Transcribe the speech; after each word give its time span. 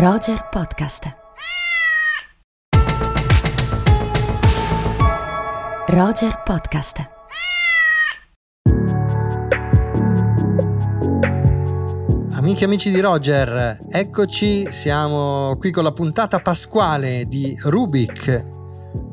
Roger 0.00 0.46
Podcast. 0.48 1.16
Roger 5.88 6.40
Podcast. 6.44 7.10
Amiche 12.30 12.62
e 12.62 12.64
amici 12.64 12.92
di 12.92 13.00
Roger, 13.00 13.86
eccoci, 13.90 14.70
siamo 14.70 15.56
qui 15.58 15.72
con 15.72 15.82
la 15.82 15.92
puntata 15.92 16.38
pasquale 16.38 17.24
di 17.26 17.58
Rubik. 17.64 18.56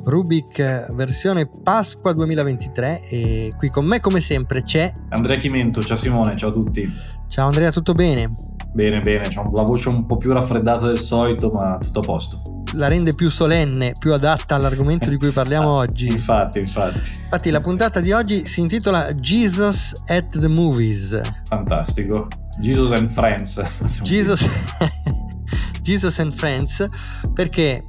Rubik 0.03 0.93
versione 0.93 1.49
Pasqua 1.63 2.13
2023 2.13 3.01
e 3.09 3.53
qui 3.57 3.69
con 3.69 3.87
me 3.87 3.99
come 3.99 4.19
sempre 4.19 4.61
c'è 4.61 4.91
Andrea 5.09 5.35
Chimento, 5.35 5.81
ciao 5.81 5.97
Simone, 5.97 6.35
ciao 6.35 6.51
a 6.51 6.53
tutti. 6.53 6.87
Ciao 7.27 7.47
Andrea, 7.47 7.71
tutto 7.71 7.93
bene? 7.93 8.54
Bene, 8.75 8.99
bene, 8.99 9.29
c'ho 9.29 9.49
la 9.53 9.63
voce 9.63 9.87
un 9.87 10.05
po' 10.05 10.17
più 10.17 10.33
raffreddata 10.33 10.87
del 10.87 10.99
solito, 10.99 11.47
ma 11.49 11.77
tutto 11.81 11.99
a 11.99 12.01
posto. 12.01 12.41
La 12.73 12.89
rende 12.89 13.13
più 13.13 13.29
solenne, 13.29 13.93
più 13.97 14.11
adatta 14.11 14.55
all'argomento 14.55 15.09
di 15.09 15.15
cui 15.15 15.29
parliamo 15.29 15.69
oggi. 15.79 16.07
Infatti, 16.07 16.59
infatti. 16.59 16.99
Infatti 17.21 17.51
la 17.51 17.61
puntata 17.61 18.01
di 18.01 18.11
oggi 18.11 18.45
si 18.45 18.59
intitola 18.59 19.15
Jesus 19.15 19.95
at 20.07 20.37
the 20.37 20.49
Movies. 20.49 21.21
Fantastico. 21.47 22.27
Jesus 22.59 22.91
and 22.91 23.09
Friends. 23.09 23.63
Jesus, 24.01 24.45
Jesus 25.81 26.19
and 26.19 26.33
Friends 26.33 26.85
perché 27.33 27.85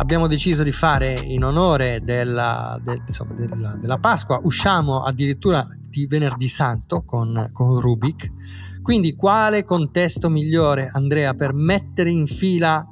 abbiamo 0.00 0.26
deciso 0.26 0.62
di 0.62 0.72
fare 0.72 1.12
in 1.12 1.44
onore 1.44 2.00
della, 2.02 2.80
de, 2.82 3.02
insomma, 3.06 3.34
della, 3.34 3.76
della, 3.76 3.98
Pasqua, 3.98 4.40
usciamo 4.42 5.02
addirittura 5.02 5.66
di 5.88 6.06
venerdì 6.06 6.48
santo 6.48 7.02
con, 7.04 7.50
con, 7.52 7.78
Rubik. 7.78 8.32
Quindi 8.82 9.14
quale 9.14 9.62
contesto 9.62 10.30
migliore, 10.30 10.88
Andrea, 10.90 11.34
per 11.34 11.52
mettere 11.52 12.10
in 12.10 12.26
fila 12.26 12.84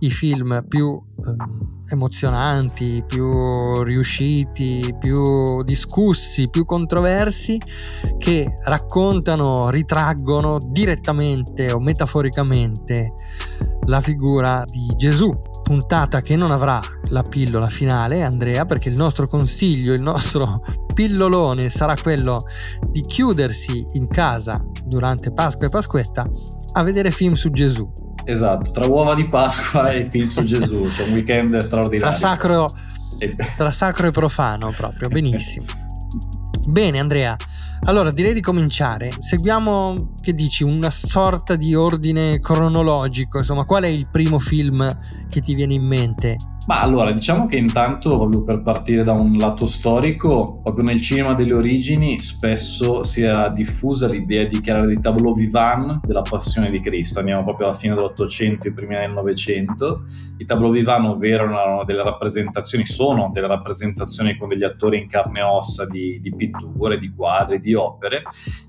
i 0.00 0.10
film 0.10 0.62
più 0.68 1.02
eh, 1.16 1.92
emozionanti, 1.92 3.02
più 3.06 3.82
riusciti, 3.82 4.94
più 4.98 5.62
discussi, 5.62 6.50
più 6.50 6.66
controversi, 6.66 7.58
che 8.18 8.46
raccontano, 8.64 9.70
ritraggono 9.70 10.58
direttamente 10.70 11.72
o 11.72 11.80
metaforicamente 11.80 13.14
la 13.86 14.02
figura 14.02 14.64
di 14.66 14.92
Gesù 14.96 15.32
puntata 15.72 16.20
che 16.20 16.36
non 16.36 16.50
avrà 16.50 16.82
la 17.08 17.22
pillola 17.22 17.66
finale, 17.66 18.22
Andrea, 18.22 18.66
perché 18.66 18.90
il 18.90 18.94
nostro 18.94 19.26
consiglio, 19.26 19.94
il 19.94 20.02
nostro 20.02 20.62
pillolone 20.92 21.70
sarà 21.70 21.96
quello 21.96 22.40
di 22.90 23.00
chiudersi 23.00 23.86
in 23.92 24.06
casa 24.06 24.62
durante 24.84 25.32
Pasqua 25.32 25.64
e 25.64 25.70
Pasquetta 25.70 26.24
a 26.72 26.82
vedere 26.82 27.10
film 27.10 27.32
su 27.32 27.48
Gesù. 27.48 27.90
Esatto, 28.24 28.70
tra 28.70 28.86
uova 28.86 29.14
di 29.14 29.26
Pasqua 29.26 29.90
e 29.90 30.04
film 30.04 30.26
su 30.26 30.42
Gesù, 30.42 30.82
c'è 30.92 31.04
un 31.04 31.12
weekend 31.14 31.58
straordinario. 31.60 32.18
Tra 32.18 32.28
sacro, 32.28 32.76
tra 33.56 33.70
sacro 33.70 34.08
e 34.08 34.10
profano 34.10 34.74
proprio, 34.76 35.08
benissimo. 35.08 35.64
Bene 36.66 36.98
Andrea, 36.98 37.34
allora, 37.84 38.12
direi 38.12 38.32
di 38.32 38.40
cominciare. 38.40 39.10
Seguiamo, 39.18 40.14
che 40.20 40.34
dici, 40.34 40.62
una 40.62 40.90
sorta 40.90 41.56
di 41.56 41.74
ordine 41.74 42.38
cronologico. 42.38 43.38
Insomma, 43.38 43.64
qual 43.64 43.82
è 43.82 43.88
il 43.88 44.08
primo 44.10 44.38
film 44.38 44.88
che 45.28 45.40
ti 45.40 45.52
viene 45.54 45.74
in 45.74 45.84
mente? 45.84 46.36
Ma 46.64 46.80
allora, 46.80 47.10
diciamo 47.10 47.46
che 47.46 47.56
intanto, 47.56 48.16
proprio 48.16 48.44
per 48.44 48.62
partire 48.62 49.02
da 49.02 49.12
un 49.12 49.36
lato 49.36 49.66
storico, 49.66 50.60
proprio 50.62 50.84
nel 50.84 51.00
cinema 51.00 51.34
delle 51.34 51.54
origini 51.54 52.20
spesso 52.20 53.02
si 53.02 53.22
era 53.22 53.48
diffusa 53.48 54.06
l'idea 54.06 54.44
di 54.44 54.60
creare 54.60 54.86
dei 54.86 55.00
tableau 55.00 55.34
vivant 55.34 56.06
della 56.06 56.22
passione 56.22 56.70
di 56.70 56.78
Cristo. 56.78 57.18
Andiamo 57.18 57.42
proprio 57.42 57.66
alla 57.66 57.74
fine 57.74 57.94
dell'Ottocento, 57.94 58.68
i 58.68 58.72
primi 58.72 58.94
del 58.94 59.10
Novecento. 59.10 60.04
I 60.36 60.44
tableau 60.44 60.70
vivant, 60.70 61.06
ovvero 61.06 61.44
erano 61.44 61.84
delle 61.84 62.04
rappresentazioni, 62.04 62.86
sono 62.86 63.30
delle 63.32 63.48
rappresentazioni 63.48 64.36
con 64.36 64.48
degli 64.48 64.62
attori 64.62 65.00
in 65.00 65.08
carne 65.08 65.40
e 65.40 65.42
ossa 65.42 65.84
di, 65.86 66.20
di 66.20 66.32
pitture, 66.32 66.96
di 66.96 67.12
quadri, 67.12 67.58
di 67.58 67.74
opere. 67.74 68.22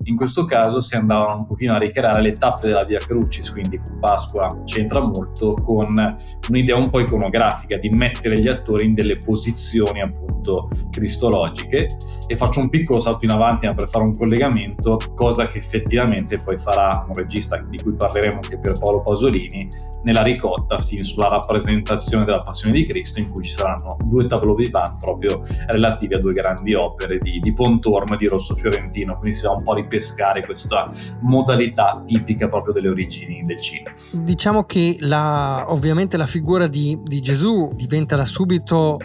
In 0.04 0.16
questo 0.16 0.44
caso 0.44 0.80
si 0.80 0.96
andavano 0.96 1.38
un 1.38 1.46
pochino 1.46 1.74
a 1.74 1.78
ricreare 1.78 2.20
le 2.20 2.32
tappe 2.32 2.66
della 2.66 2.82
Via 2.82 2.98
Crucis, 2.98 3.52
quindi 3.52 3.80
Pasqua 4.00 4.48
c'entra 4.64 4.98
molto 5.00 5.54
con 5.54 6.16
un'idea 6.48 6.74
un 6.74 6.90
po' 6.90 6.98
iconografica 6.98 7.82
di 7.84 7.90
mettere 7.90 8.38
gli 8.38 8.48
attori 8.48 8.86
in 8.86 8.94
delle 8.94 9.18
posizioni 9.18 10.00
appunto 10.00 10.68
cristologiche 10.90 11.94
e 12.26 12.36
faccio 12.36 12.60
un 12.60 12.70
piccolo 12.70 12.98
salto 12.98 13.26
in 13.26 13.30
avanti 13.30 13.68
per 13.74 13.86
fare 13.88 14.04
un 14.04 14.16
collegamento, 14.16 14.98
cosa 15.14 15.48
che 15.48 15.58
effettivamente 15.58 16.38
poi 16.38 16.56
farà 16.56 17.04
un 17.06 17.12
regista 17.12 17.58
di 17.58 17.76
cui 17.78 17.92
parleremo 17.92 18.36
anche 18.36 18.58
per 18.58 18.78
Paolo 18.78 19.00
Pasolini 19.00 19.68
nella 20.04 20.22
ricotta 20.22 20.78
sulla 20.78 21.28
rappresentazione 21.28 22.24
della 22.24 22.42
passione 22.42 22.74
di 22.74 22.84
Cristo 22.84 23.18
in 23.18 23.28
cui 23.28 23.42
ci 23.42 23.50
saranno 23.50 23.96
due 24.04 24.24
tableau 24.26 24.54
vivant 24.54 24.98
proprio 25.00 25.42
relativi 25.66 26.14
a 26.14 26.20
due 26.20 26.32
grandi 26.32 26.72
opere 26.74 27.18
di, 27.18 27.38
di 27.40 27.52
Pontormo 27.52 28.14
e 28.14 28.16
di 28.16 28.26
Rosso 28.26 28.54
Fiorentino, 28.54 29.18
quindi 29.18 29.36
si 29.36 29.44
va 29.44 29.52
un 29.52 29.62
po' 29.62 29.72
a 29.72 29.76
ripescare 29.76 30.44
questa 30.44 30.88
modalità 31.20 32.02
tipica 32.04 32.48
proprio 32.48 32.72
delle 32.72 32.88
origini 32.88 33.44
del 33.44 33.60
cinema. 33.60 33.94
Diciamo 34.12 34.64
che 34.64 34.96
la, 35.00 35.66
ovviamente 35.68 36.16
la 36.16 36.26
figura 36.26 36.66
di, 36.66 36.98
di 37.02 37.20
Gesù 37.20 37.72
diventa 37.74 38.16
da 38.16 38.24
subito 38.24 38.98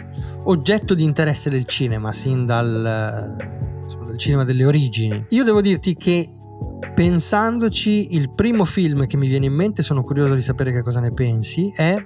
oggetto 0.44 0.94
di 0.94 1.04
interesse 1.04 1.50
del 1.50 1.64
cinema, 1.64 2.12
sin 2.12 2.46
dal, 2.46 3.36
dal 4.06 4.18
cinema 4.18 4.44
delle 4.44 4.64
origini. 4.64 5.26
Io 5.30 5.44
devo 5.44 5.60
dirti 5.60 5.96
che 5.96 6.28
pensandoci, 6.94 8.14
il 8.14 8.30
primo 8.32 8.64
film 8.64 9.06
che 9.06 9.16
mi 9.16 9.26
viene 9.26 9.46
in 9.46 9.54
mente, 9.54 9.82
sono 9.82 10.02
curioso 10.02 10.34
di 10.34 10.42
sapere 10.42 10.72
che 10.72 10.82
cosa 10.82 11.00
ne 11.00 11.12
pensi, 11.12 11.72
è 11.74 11.96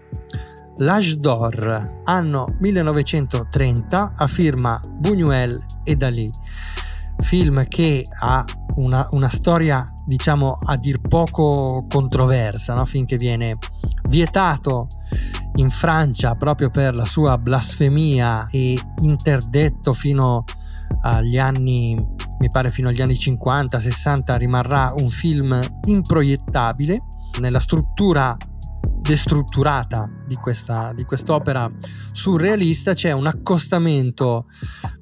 L'Age 0.79 1.17
d'Or, 1.19 2.01
anno 2.05 2.47
1930, 2.59 4.15
a 4.17 4.27
firma 4.27 4.81
Buñuel 4.89 5.63
e 5.85 5.95
Dalì. 5.95 6.31
Film 7.19 7.67
che 7.69 8.05
ha 8.21 8.45
una, 8.77 9.07
una 9.13 9.29
storia, 9.29 9.87
diciamo, 10.05 10.59
a 10.61 10.77
dir 10.77 11.01
poco 11.01 11.87
controversa, 11.89 12.75
no? 12.75 12.85
finché 12.85 13.17
viene 13.17 13.57
vietato 14.09 14.89
in 15.57 15.71
Francia 15.71 16.35
proprio 16.35 16.71
per 16.71 16.95
la 16.95 17.05
sua 17.05 17.39
blasfemia 17.39 18.49
e 18.51 18.79
interdetto 19.01 19.93
fino 19.93 20.45
agli 21.03 21.39
anni, 21.39 21.95
mi 21.95 22.49
pare 22.51 22.71
fino 22.71 22.89
agli 22.89 23.01
anni 23.01 23.15
50-60, 23.15 24.37
rimarrà 24.37 24.93
un 24.97 25.09
film 25.09 25.61
improiettabile. 25.85 27.03
Nella 27.41 27.61
struttura 27.61 28.37
destrutturata 29.05 30.09
di, 30.27 30.35
questa, 30.37 30.93
di 30.95 31.05
quest'opera 31.05 31.71
surrealista 32.13 32.95
c'è 32.95 33.13
un 33.13 33.27
accostamento 33.27 34.47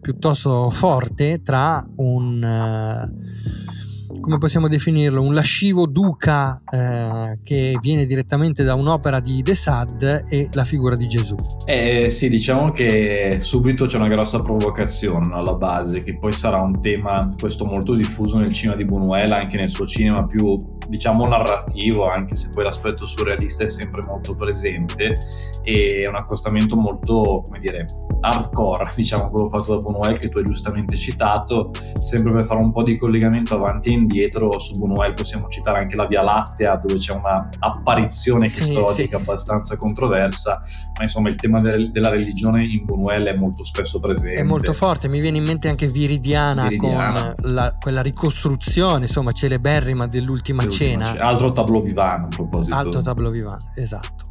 piuttosto 0.00 0.70
forte 0.70 1.40
tra 1.42 1.84
un 1.96 2.42
uh, 2.42 3.91
come 4.22 4.38
possiamo 4.38 4.68
definirlo, 4.68 5.20
un 5.20 5.34
lascivo 5.34 5.86
duca 5.86 6.62
eh, 6.70 7.40
che 7.42 7.76
viene 7.80 8.06
direttamente 8.06 8.62
da 8.62 8.74
un'opera 8.74 9.18
di 9.18 9.42
De 9.42 9.54
Sade 9.54 10.24
e 10.28 10.48
la 10.52 10.64
figura 10.64 10.94
di 10.94 11.08
Gesù. 11.08 11.36
Eh 11.64 12.08
sì, 12.08 12.28
diciamo 12.28 12.70
che 12.70 13.38
subito 13.40 13.86
c'è 13.86 13.96
una 13.96 14.08
grossa 14.08 14.40
provocazione 14.40 15.34
alla 15.34 15.54
base, 15.54 16.04
che 16.04 16.16
poi 16.18 16.32
sarà 16.32 16.60
un 16.60 16.80
tema 16.80 17.28
questo 17.36 17.64
molto 17.64 17.94
diffuso 17.94 18.38
nel 18.38 18.52
cinema 18.52 18.76
di 18.76 18.84
Buñuel, 18.84 19.32
anche 19.32 19.56
nel 19.56 19.68
suo 19.68 19.86
cinema 19.86 20.24
più 20.24 20.56
diciamo 20.88 21.26
narrativo, 21.26 22.06
anche 22.06 22.36
se 22.36 22.50
poi 22.50 22.64
l'aspetto 22.64 23.06
surrealista 23.06 23.64
è 23.64 23.68
sempre 23.68 24.02
molto 24.06 24.34
presente 24.34 25.20
e 25.62 26.06
un 26.06 26.14
accostamento 26.14 26.76
molto, 26.76 27.42
come 27.44 27.58
dire, 27.58 27.86
hardcore, 28.20 28.92
diciamo 28.94 29.30
quello 29.30 29.48
fatto 29.48 29.78
da 29.78 29.78
Buñuel 29.78 30.18
che 30.18 30.28
tu 30.28 30.38
hai 30.38 30.44
giustamente 30.44 30.94
citato, 30.96 31.70
sempre 31.98 32.32
per 32.32 32.44
fare 32.46 32.62
un 32.62 32.70
po' 32.70 32.84
di 32.84 32.96
collegamento 32.96 33.54
avanti 33.54 33.88
e 33.88 33.92
indietro 33.92 34.10
su 34.58 34.78
Buñuel 34.78 35.14
possiamo 35.14 35.48
citare 35.48 35.78
anche 35.78 35.96
la 35.96 36.06
Via 36.06 36.22
Lattea 36.22 36.76
dove 36.76 36.94
c'è 36.94 37.12
una 37.12 37.48
apparizione 37.58 38.48
sì, 38.48 38.62
cristologica 38.62 39.16
sì. 39.16 39.22
abbastanza 39.22 39.76
controversa, 39.76 40.62
ma 40.96 41.02
insomma 41.02 41.28
il 41.28 41.36
tema 41.36 41.58
de- 41.58 41.90
della 41.90 42.08
religione 42.08 42.64
in 42.64 42.84
Buñuel 42.84 43.32
è 43.32 43.36
molto 43.36 43.64
spesso 43.64 44.00
presente. 44.00 44.40
È 44.40 44.42
molto 44.42 44.72
forte, 44.72 45.08
mi 45.08 45.20
viene 45.20 45.38
in 45.38 45.44
mente 45.44 45.68
anche 45.68 45.86
Viridiana, 45.88 46.68
Viridiana. 46.68 47.34
con 47.34 47.52
la, 47.52 47.76
quella 47.78 48.02
ricostruzione, 48.02 49.04
insomma, 49.04 49.32
celeberrima 49.32 50.06
dell'ultima, 50.06 50.62
dell'ultima 50.62 51.04
cena. 51.04 51.12
cena. 51.12 51.24
Altro 51.24 51.52
tableau 51.52 51.82
vivant 51.82 52.24
a 52.24 52.28
proposito. 52.28 52.74
Altro 52.74 53.00
tableau 53.00 53.32
vivant, 53.32 53.64
esatto. 53.74 54.30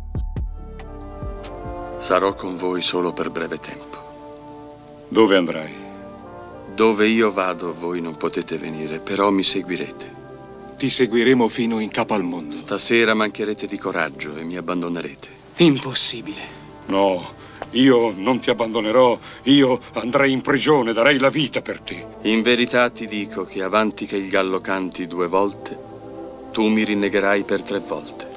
Sarò 2.00 2.34
con 2.34 2.58
voi 2.58 2.82
solo 2.82 3.14
per 3.14 3.30
breve 3.30 3.60
tempo. 3.60 3.98
Dove 5.10 5.38
andrai? 5.38 5.81
Dove 6.74 7.08
io 7.08 7.32
vado 7.32 7.76
voi 7.78 8.02
non 8.02 8.18
potete 8.18 8.58
venire, 8.58 9.00
però 9.00 9.30
mi 9.30 9.44
seguirete. 9.44 10.20
Ti 10.78 10.90
seguiremo 10.90 11.48
fino 11.48 11.80
in 11.80 11.90
capo 11.90 12.14
al 12.14 12.24
mondo. 12.24 12.56
Stasera 12.56 13.14
mancherete 13.14 13.68
di 13.68 13.78
coraggio 13.78 14.36
e 14.36 14.44
mi 14.44 14.58
abbandonerete. 14.58 15.28
Impossibile. 15.58 16.42
No, 16.88 17.24
io 17.72 18.14
non 18.16 18.40
ti 18.40 18.50
abbandonerò. 18.50 19.20
Io 19.44 19.82
andrei 19.94 20.32
in 20.32 20.42
prigione, 20.42 20.94
darei 20.94 21.20
la 21.20 21.30
vita 21.30 21.62
per 21.62 21.82
te. 21.82 22.06
In 22.24 22.42
verità 22.42 22.90
ti 22.90 23.06
dico 23.06 23.44
che 23.44 23.62
avanti 23.62 24.06
che 24.06 24.18
il 24.18 24.30
gallo 24.30 24.60
canti 24.60 25.06
due 25.08 25.28
volte, 25.28 25.78
tu 26.52 26.68
mi 26.68 26.84
rinnegherai 26.84 27.44
per 27.44 27.62
tre 27.62 27.80
volte. 27.80 28.30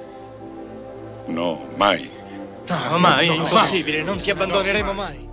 No, 1.27 1.69
mai. 1.77 2.11
No, 2.67 2.99
mai, 2.99 3.29
è 3.29 3.33
impossibile, 3.33 4.03
non 4.03 4.21
ti 4.21 4.31
abbandoneremo 4.31 4.93
mai. 4.93 5.33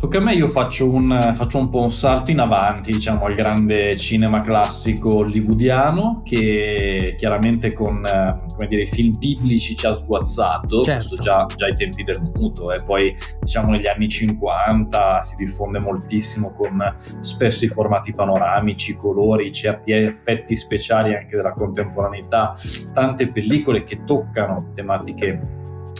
Tocca 0.00 0.16
a 0.16 0.22
me, 0.22 0.32
io 0.32 0.48
faccio 0.48 0.90
un, 0.90 1.32
faccio 1.34 1.58
un 1.58 1.68
po' 1.68 1.82
un 1.82 1.90
salto 1.90 2.30
in 2.30 2.38
avanti, 2.38 2.90
diciamo, 2.90 3.26
al 3.26 3.34
grande 3.34 3.98
cinema 3.98 4.38
classico 4.38 5.16
hollywoodiano 5.16 6.22
che 6.24 7.16
chiaramente 7.18 7.74
con 7.74 8.00
come 8.00 8.66
dire, 8.66 8.84
i 8.84 8.86
film 8.86 9.12
biblici 9.18 9.76
ci 9.76 9.84
ha 9.84 9.92
sguazzato, 9.92 10.80
Certo. 10.82 11.16
già, 11.16 11.44
già 11.54 11.66
ai 11.66 11.76
tempi 11.76 12.02
del 12.02 12.18
muto, 12.34 12.72
e 12.72 12.82
poi 12.82 13.14
diciamo 13.40 13.72
negli 13.72 13.88
anni 13.88 14.08
50 14.08 15.20
si 15.20 15.36
diffonde 15.36 15.80
moltissimo 15.80 16.54
con 16.54 16.96
spesso 17.20 17.66
i 17.66 17.68
formati 17.68 18.14
panoramici, 18.14 18.92
i 18.92 18.96
colori, 18.96 19.52
certi 19.52 19.92
effetti 19.92 20.56
speciali 20.56 21.14
anche 21.14 21.36
della 21.36 21.52
contemporaneità, 21.52 22.54
tante 22.94 23.30
pellicole 23.30 23.84
che 23.84 24.02
toccano 24.04 24.70
tematiche 24.72 25.58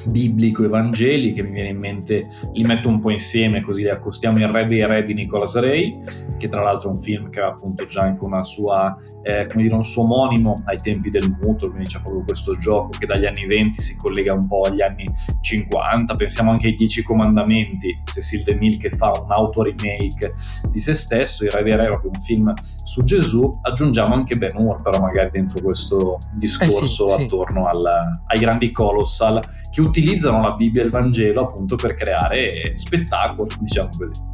biblico-evangeliche, 0.08 1.42
mi 1.42 1.50
viene 1.52 1.68
in 1.70 1.78
mente, 1.78 2.28
li 2.52 2.64
metto 2.64 2.88
un 2.88 3.00
po' 3.00 3.10
insieme 3.10 3.60
così 3.60 3.82
li 3.82 3.88
accostiamo 3.90 4.38
il 4.38 4.48
Re 4.48 4.66
dei 4.66 4.86
Re 4.86 5.02
di 5.02 5.14
Nicolas 5.14 5.58
Ray, 5.58 5.98
che 6.38 6.48
tra 6.48 6.62
l'altro 6.62 6.88
è 6.88 6.92
un 6.92 6.98
film 6.98 7.30
che 7.30 7.40
ha 7.40 7.48
appunto 7.48 7.86
già 7.86 8.02
anche 8.02 8.24
una 8.24 8.42
sua, 8.42 8.96
eh, 9.22 9.46
come 9.48 9.62
dire, 9.62 9.74
un 9.74 9.84
suo 9.84 10.02
omonimo 10.04 10.54
ai 10.64 10.78
tempi 10.78 11.10
del 11.10 11.36
muto, 11.40 11.68
quindi 11.68 11.86
c'è 11.86 12.00
proprio 12.00 12.24
questo 12.24 12.56
gioco 12.56 12.90
che 12.98 13.06
dagli 13.06 13.26
anni 13.26 13.46
20 13.46 13.80
si 13.80 13.96
collega 13.96 14.32
un 14.32 14.46
po' 14.46 14.62
agli 14.62 14.80
anni 14.82 15.04
50, 15.40 16.14
pensiamo 16.14 16.50
anche 16.50 16.68
ai 16.68 16.74
Dieci 16.74 17.02
Comandamenti, 17.02 18.02
Cecil 18.04 18.42
DeMille 18.42 18.76
che 18.78 18.90
fa 18.90 19.10
un 19.10 19.30
auto-remake 19.30 20.32
di 20.70 20.80
se 20.80 20.94
stesso, 20.94 21.44
il 21.44 21.50
Re 21.50 21.62
dei 21.62 21.76
Re 21.76 21.84
è 21.84 21.88
proprio 21.88 22.10
un 22.14 22.20
film 22.20 22.52
su 22.82 23.02
Gesù, 23.02 23.48
aggiungiamo 23.62 24.14
anche 24.14 24.36
Ben 24.36 24.56
Hur 24.56 24.82
però 24.82 25.00
magari 25.00 25.30
dentro 25.30 25.60
questo 25.62 26.18
discorso 26.34 27.06
Eh 27.06 27.10
sì, 27.10 27.16
sì. 27.18 27.22
attorno 27.24 27.66
al- 27.66 28.20
ai 28.26 28.38
grandi 28.38 28.70
colossal 28.72 29.40
che 29.70 29.79
utilizzano 29.80 30.40
la 30.40 30.54
Bibbia 30.54 30.82
e 30.82 30.84
il 30.84 30.90
Vangelo 30.90 31.42
appunto 31.42 31.76
per 31.76 31.94
creare 31.94 32.76
spettacolo, 32.76 33.48
diciamo 33.58 33.90
così. 33.96 34.28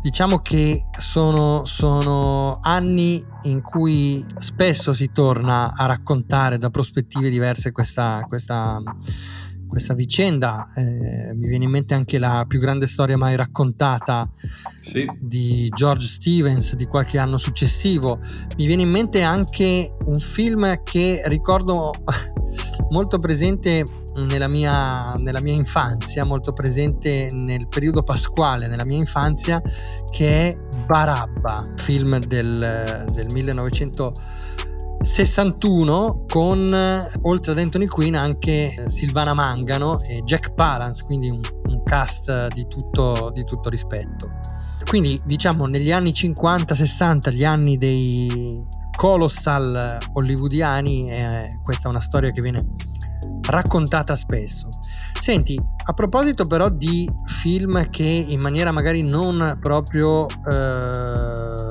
Diciamo 0.00 0.38
che 0.38 0.86
sono, 0.96 1.64
sono 1.64 2.58
anni 2.62 3.22
in 3.42 3.60
cui 3.60 4.24
spesso 4.38 4.92
si 4.92 5.10
torna 5.10 5.74
a 5.74 5.86
raccontare 5.86 6.56
da 6.56 6.70
prospettive 6.70 7.28
diverse 7.28 7.72
questa, 7.72 8.24
questa, 8.28 8.80
questa 9.68 9.94
vicenda. 9.94 10.72
Eh, 10.74 11.32
mi 11.34 11.46
viene 11.46 11.64
in 11.64 11.70
mente 11.70 11.94
anche 11.94 12.18
la 12.18 12.44
più 12.48 12.58
grande 12.58 12.86
storia 12.86 13.16
mai 13.16 13.36
raccontata 13.36 14.28
Sì, 14.80 15.06
di 15.20 15.68
George 15.68 16.06
Stevens 16.06 16.74
di 16.74 16.86
qualche 16.86 17.18
anno 17.18 17.38
successivo. 17.38 18.18
Mi 18.56 18.66
viene 18.66 18.82
in 18.82 18.90
mente 18.90 19.22
anche 19.22 19.94
un 20.06 20.18
film 20.18 20.82
che 20.82 21.22
ricordo 21.26 21.92
molto 22.90 23.18
presente 23.18 23.84
nella 24.14 24.48
mia, 24.48 25.14
nella 25.14 25.40
mia 25.40 25.54
infanzia, 25.54 26.24
molto 26.24 26.52
presente 26.52 27.30
nel 27.32 27.68
periodo 27.68 28.02
pasquale 28.02 28.66
nella 28.66 28.84
mia 28.84 28.98
infanzia, 28.98 29.60
che 30.10 30.48
è 30.48 30.56
Barabba, 30.86 31.74
film 31.76 32.18
del, 32.18 33.06
del 33.12 33.26
1961 35.08 36.26
con 36.28 37.06
oltre 37.22 37.52
ad 37.52 37.58
Anthony 37.58 37.86
Quinn 37.86 38.14
anche 38.14 38.74
eh, 38.74 38.90
Silvana 38.90 39.32
Mangano 39.32 40.02
e 40.02 40.20
Jack 40.22 40.52
Palance, 40.52 41.02
quindi 41.04 41.30
un, 41.30 41.40
un 41.64 41.82
cast 41.82 42.48
di 42.48 42.68
tutto, 42.68 43.30
di 43.32 43.42
tutto 43.44 43.70
rispetto. 43.70 44.30
Quindi 44.84 45.18
diciamo 45.24 45.66
negli 45.66 45.90
anni 45.90 46.10
50-60, 46.10 47.32
gli 47.32 47.44
anni 47.44 47.78
dei 47.78 48.66
colossal 48.94 49.96
hollywoodiani, 50.12 51.08
eh, 51.08 51.60
questa 51.64 51.88
è 51.88 51.90
una 51.90 52.00
storia 52.00 52.30
che 52.30 52.42
viene 52.42 52.66
raccontata 53.48 54.14
spesso. 54.14 54.68
Senti, 55.18 55.58
a 55.86 55.92
proposito 55.94 56.46
però 56.46 56.68
di 56.68 57.10
film 57.24 57.88
che 57.88 58.04
in 58.04 58.40
maniera 58.40 58.72
magari 58.72 59.02
non 59.02 59.56
proprio 59.60 60.26
eh, 60.26 61.67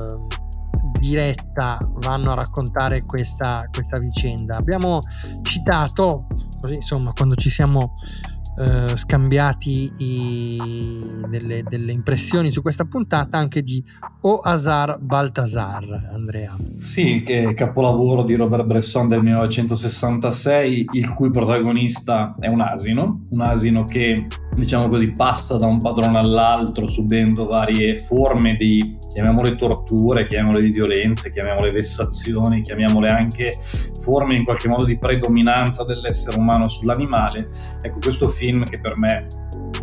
diretta 0.98 1.78
vanno 2.00 2.32
a 2.32 2.34
raccontare 2.34 3.04
questa, 3.04 3.64
questa 3.72 3.98
vicenda, 3.98 4.56
abbiamo 4.56 4.98
citato, 5.42 6.26
così 6.60 6.74
insomma, 6.74 7.12
quando 7.12 7.34
ci 7.34 7.50
siamo 7.50 7.94
eh, 8.60 8.96
scambiati 8.96 9.88
i- 9.98 11.22
delle, 11.28 11.62
delle 11.62 11.92
impressioni 11.92 12.50
su 12.50 12.60
questa 12.60 12.86
puntata 12.86 13.38
anche 13.38 13.62
di 13.62 13.80
O 14.22 14.38
Asar 14.38 14.98
Baltasar, 14.98 16.10
Andrea. 16.12 16.56
Sì, 16.80 17.22
che 17.24 17.50
è 17.50 17.54
capolavoro 17.54 18.24
di 18.24 18.34
Robert 18.34 18.66
Bresson 18.66 19.06
del 19.06 19.22
1966, 19.22 20.86
il 20.92 21.14
cui 21.14 21.30
protagonista 21.30 22.34
è 22.40 22.48
un 22.48 22.60
asino, 22.60 23.22
un 23.30 23.40
asino 23.42 23.84
che, 23.84 24.26
diciamo 24.58 24.88
così, 24.88 25.12
passa 25.12 25.56
da 25.56 25.66
un 25.66 25.78
padrone 25.78 26.18
all'altro 26.18 26.86
subendo 26.86 27.46
varie 27.46 27.94
forme 27.94 28.54
di, 28.54 28.98
chiamiamole 29.10 29.56
torture, 29.56 30.24
chiamiamole 30.24 30.60
di 30.60 30.70
violenze, 30.70 31.30
chiamiamole 31.30 31.70
vessazioni, 31.70 32.60
chiamiamole 32.60 33.08
anche 33.08 33.56
forme 34.00 34.36
in 34.36 34.44
qualche 34.44 34.68
modo 34.68 34.84
di 34.84 34.98
predominanza 34.98 35.84
dell'essere 35.84 36.38
umano 36.38 36.68
sull'animale. 36.68 37.48
Ecco, 37.80 37.98
questo 38.00 38.28
film 38.28 38.64
che 38.64 38.80
per 38.80 38.96
me 38.96 39.26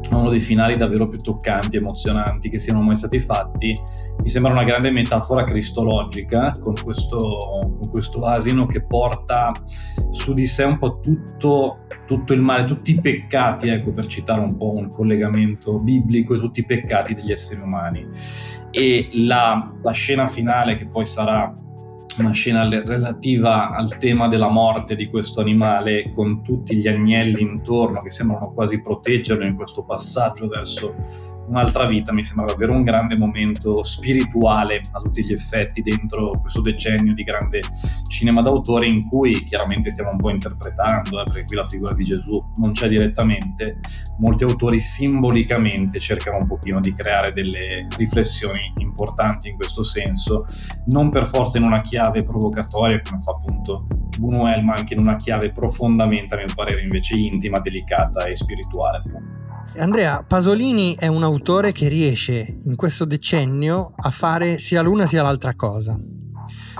è 0.09 0.13
uno 0.13 0.29
dei 0.29 0.39
finali 0.39 0.75
davvero 0.75 1.07
più 1.07 1.19
toccanti, 1.19 1.77
emozionanti 1.77 2.49
che 2.49 2.59
siano 2.59 2.81
mai 2.81 2.95
stati 2.95 3.19
fatti, 3.19 3.73
mi 4.21 4.29
sembra 4.29 4.51
una 4.51 4.63
grande 4.63 4.91
metafora 4.91 5.43
cristologica 5.43 6.51
con 6.59 6.73
questo, 6.83 7.17
con 7.61 7.89
questo 7.89 8.21
asino 8.21 8.65
che 8.65 8.85
porta 8.85 9.51
su 10.11 10.33
di 10.33 10.45
sé 10.45 10.63
un 10.63 10.77
po' 10.77 10.99
tutto, 10.99 11.84
tutto 12.05 12.33
il 12.33 12.41
male, 12.41 12.65
tutti 12.65 12.91
i 12.91 13.01
peccati, 13.01 13.69
ecco 13.69 13.91
per 13.91 14.05
citare 14.07 14.41
un 14.41 14.55
po' 14.57 14.73
un 14.73 14.89
collegamento 14.91 15.79
biblico, 15.79 16.39
tutti 16.39 16.61
i 16.61 16.65
peccati 16.65 17.13
degli 17.13 17.31
esseri 17.31 17.61
umani. 17.61 18.07
E 18.71 19.09
la, 19.13 19.73
la 19.81 19.91
scena 19.91 20.27
finale 20.27 20.75
che 20.75 20.87
poi 20.87 21.05
sarà 21.05 21.63
una 22.19 22.31
scena 22.31 22.67
relativa 22.67 23.71
al 23.71 23.97
tema 23.97 24.27
della 24.27 24.49
morte 24.49 24.95
di 24.95 25.07
questo 25.09 25.41
animale 25.41 26.09
con 26.13 26.41
tutti 26.43 26.75
gli 26.75 26.87
agnelli 26.87 27.41
intorno 27.41 28.01
che 28.01 28.09
sembrano 28.09 28.53
quasi 28.53 28.81
proteggerlo 28.81 29.45
in 29.45 29.55
questo 29.55 29.83
passaggio 29.83 30.47
verso 30.47 30.95
un'altra 31.47 31.85
vita 31.87 32.11
mi 32.11 32.23
sembra 32.23 32.45
davvero 32.45 32.73
un 32.73 32.83
grande 32.83 33.17
momento 33.17 33.83
spirituale 33.83 34.81
a 34.91 34.99
tutti 34.99 35.23
gli 35.23 35.31
effetti 35.31 35.81
dentro 35.81 36.31
questo 36.41 36.61
decennio 36.61 37.13
di 37.13 37.23
grande 37.23 37.61
cinema 38.07 38.41
d'autore 38.41 38.87
in 38.87 39.07
cui 39.07 39.43
chiaramente 39.43 39.89
stiamo 39.89 40.11
un 40.11 40.17
po' 40.17 40.29
interpretando, 40.29 41.21
eh, 41.21 41.23
perché 41.23 41.45
qui 41.45 41.55
la 41.55 41.65
figura 41.65 41.93
di 41.93 42.03
Gesù 42.03 42.43
non 42.55 42.71
c'è 42.71 42.87
direttamente, 42.87 43.79
molti 44.19 44.43
autori 44.43 44.79
simbolicamente 44.79 45.99
cercano 45.99 46.37
un 46.37 46.47
pochino 46.47 46.79
di 46.79 46.93
creare 46.93 47.31
delle 47.31 47.87
riflessioni 47.97 48.73
importanti 48.77 49.49
in 49.49 49.55
questo 49.55 49.83
senso, 49.83 50.45
non 50.87 51.09
per 51.09 51.25
forza 51.25 51.57
in 51.57 51.63
una 51.63 51.81
chiave 51.81 52.23
provocatoria 52.23 53.01
come 53.01 53.19
fa 53.19 53.31
appunto 53.31 53.85
Buñuel, 54.17 54.63
ma 54.63 54.73
anche 54.73 54.93
in 54.93 55.01
una 55.01 55.17
chiave 55.17 55.51
profondamente, 55.51 56.33
a 56.33 56.37
mio 56.37 56.47
parere, 56.55 56.81
invece 56.81 57.17
intima, 57.17 57.59
delicata 57.59 58.25
e 58.25 58.35
spirituale. 58.35 58.97
appunto. 58.97 59.44
Andrea 59.77 60.23
Pasolini 60.23 60.95
è 60.97 61.07
un 61.07 61.23
autore 61.23 61.71
che 61.71 61.87
riesce 61.87 62.57
in 62.63 62.75
questo 62.75 63.05
decennio 63.05 63.93
a 63.95 64.09
fare 64.09 64.57
sia 64.59 64.81
l'una 64.81 65.05
sia 65.05 65.21
l'altra 65.21 65.53
cosa. 65.55 65.99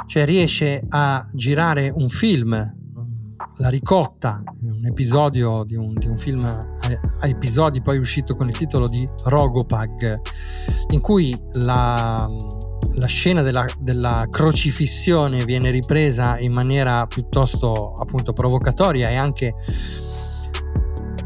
Cioè 0.06 0.26
riesce 0.26 0.84
a 0.90 1.26
girare 1.34 1.90
un 1.90 2.08
film, 2.10 2.74
La 3.58 3.70
ricotta, 3.70 4.44
un 4.62 4.86
episodio 4.86 5.64
di 5.64 5.76
un, 5.76 5.94
di 5.94 6.08
un 6.08 6.18
film 6.18 6.44
a, 6.44 6.60
a 7.20 7.28
episodi 7.28 7.82
poi 7.82 7.98
uscito 7.98 8.34
con 8.36 8.48
il 8.48 8.58
titolo 8.58 8.88
di 8.88 9.08
Rogopag, 9.24 10.20
in 10.92 11.00
cui 11.00 11.38
la, 11.54 12.28
la 12.94 13.08
scena 13.08 13.42
della, 13.42 13.66
della 13.80 14.28
crocifissione 14.30 15.46
viene 15.46 15.70
ripresa 15.70 16.38
in 16.40 16.54
maniera 16.54 17.08
piuttosto 17.08 17.94
appunto 17.94 18.34
provocatoria 18.34 19.10
e 19.10 19.16
anche 19.16 19.54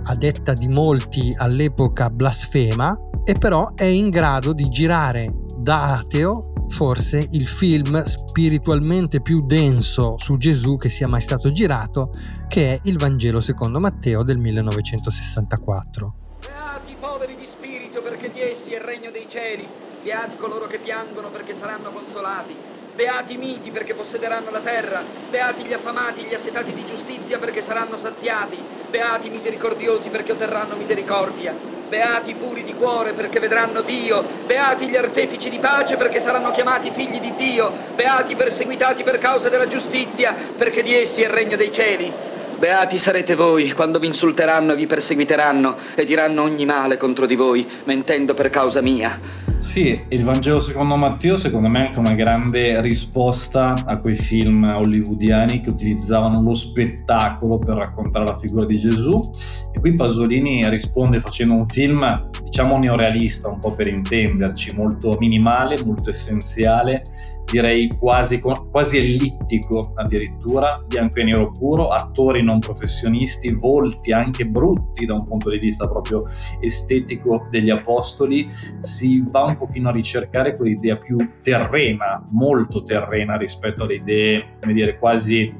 a 0.09 0.15
detta 0.15 0.53
di 0.53 0.67
molti 0.67 1.35
all'epoca 1.37 2.09
blasfema, 2.09 2.91
e 3.23 3.33
però 3.33 3.73
è 3.75 3.85
in 3.85 4.09
grado 4.09 4.53
di 4.53 4.67
girare 4.69 5.27
da 5.55 5.97
ateo 5.97 6.53
forse 6.69 7.27
il 7.31 7.47
film 7.47 8.03
spiritualmente 8.03 9.21
più 9.21 9.45
denso 9.45 10.15
su 10.17 10.37
Gesù 10.37 10.77
che 10.77 10.89
sia 10.89 11.07
mai 11.07 11.21
stato 11.21 11.51
girato, 11.51 12.09
che 12.47 12.73
è 12.73 12.79
il 12.83 12.97
Vangelo 12.97 13.39
secondo 13.39 13.79
Matteo 13.79 14.23
del 14.23 14.39
1964. 14.39 16.13
Beati 16.39 16.91
i 16.91 16.95
poveri 16.99 17.35
di 17.35 17.45
spirito 17.45 18.01
perché 18.01 18.31
di 18.31 18.41
essi 18.41 18.71
è 18.71 18.77
il 18.77 18.83
regno 18.83 19.11
dei 19.11 19.27
cieli. 19.29 19.67
Beati 20.01 20.37
coloro 20.37 20.65
che 20.65 20.79
piangono 20.79 21.29
perché 21.29 21.53
saranno 21.53 21.91
consolati. 21.91 22.68
Beati 22.99 23.35
i 23.35 23.37
miti 23.37 23.71
perché 23.71 23.93
possederanno 23.93 24.51
la 24.51 24.59
terra. 24.59 25.07
Beati 25.29 25.63
gli 25.63 25.71
affamati, 25.71 26.23
gli 26.23 26.33
assetati 26.33 26.73
di 26.73 26.83
giustizia 26.83 27.39
perché 27.39 27.61
saranno 27.61 27.95
saziati. 27.95 28.61
Beati 28.89 29.27
i 29.27 29.29
misericordiosi 29.29 30.09
perché 30.09 30.33
otterranno 30.33 30.75
misericordia. 30.75 31.57
Beati 31.87 32.31
i 32.31 32.35
puri 32.35 32.61
di 32.65 32.73
cuore 32.73 33.13
perché 33.13 33.39
vedranno 33.39 33.83
Dio. 33.83 34.25
Beati 34.45 34.89
gli 34.89 34.97
artefici 34.97 35.49
di 35.49 35.59
pace 35.59 35.95
perché 35.95 36.19
saranno 36.19 36.51
chiamati 36.51 36.91
figli 36.91 37.21
di 37.21 37.33
Dio. 37.35 37.73
Beati 37.95 38.33
i 38.33 38.35
perseguitati 38.35 39.03
per 39.03 39.17
causa 39.17 39.47
della 39.47 39.67
giustizia 39.67 40.35
perché 40.57 40.83
di 40.83 40.93
essi 40.93 41.21
è 41.21 41.27
il 41.27 41.31
regno 41.31 41.55
dei 41.55 41.71
cieli. 41.71 42.13
Beati 42.57 42.97
sarete 42.97 43.33
voi 43.33 43.71
quando 43.71 43.99
vi 43.99 44.07
insulteranno 44.07 44.73
e 44.73 44.75
vi 44.75 44.87
perseguiteranno 44.87 45.77
e 45.95 46.03
diranno 46.03 46.41
ogni 46.41 46.65
male 46.65 46.97
contro 46.97 47.25
di 47.25 47.35
voi, 47.35 47.65
mentendo 47.85 48.33
per 48.33 48.49
causa 48.49 48.81
mia. 48.81 49.48
Sì, 49.59 50.01
il 50.07 50.23
Vangelo 50.23 50.57
secondo 50.59 50.95
Matteo 50.95 51.35
secondo 51.35 51.67
me 51.67 51.81
è 51.81 51.85
anche 51.87 51.99
una 51.99 52.13
grande 52.13 52.79
risposta 52.79 53.73
a 53.85 53.99
quei 53.99 54.15
film 54.15 54.63
hollywoodiani 54.63 55.59
che 55.59 55.69
utilizzavano 55.69 56.41
lo 56.41 56.53
spettacolo 56.53 57.59
per 57.59 57.75
raccontare 57.75 58.25
la 58.25 58.35
figura 58.35 58.63
di 58.63 58.77
Gesù. 58.77 59.29
E 59.73 59.79
qui 59.81 59.95
Pasolini 59.95 60.67
risponde 60.69 61.19
facendo 61.19 61.55
un 61.55 61.65
film 61.65 62.29
diciamo 62.41 62.77
neorealista, 62.77 63.49
un 63.49 63.59
po' 63.59 63.71
per 63.71 63.87
intenderci, 63.87 64.75
molto 64.75 65.17
minimale, 65.19 65.83
molto 65.83 66.09
essenziale 66.09 67.03
direi 67.51 67.87
quasi, 67.97 68.39
quasi 68.39 68.97
ellittico 68.97 69.93
addirittura, 69.95 70.83
bianco 70.85 71.19
e 71.19 71.23
nero 71.23 71.51
puro, 71.51 71.89
attori 71.89 72.43
non 72.43 72.59
professionisti, 72.59 73.51
volti 73.53 74.11
anche 74.11 74.45
brutti 74.45 75.05
da 75.05 75.13
un 75.13 75.23
punto 75.23 75.49
di 75.49 75.57
vista 75.57 75.87
proprio 75.87 76.23
estetico 76.59 77.47
degli 77.49 77.69
apostoli, 77.69 78.47
si 78.79 79.23
va 79.27 79.48
un 79.49 79.57
pochino 79.57 79.89
a 79.89 79.91
ricercare 79.91 80.55
quell'idea 80.55 80.97
più 80.97 81.17
terrena, 81.41 82.25
molto 82.29 82.83
terrena 82.83 83.37
rispetto 83.37 83.83
alle 83.83 83.95
idee, 83.95 84.55
come 84.59 84.73
dire, 84.73 84.97
quasi 84.97 85.53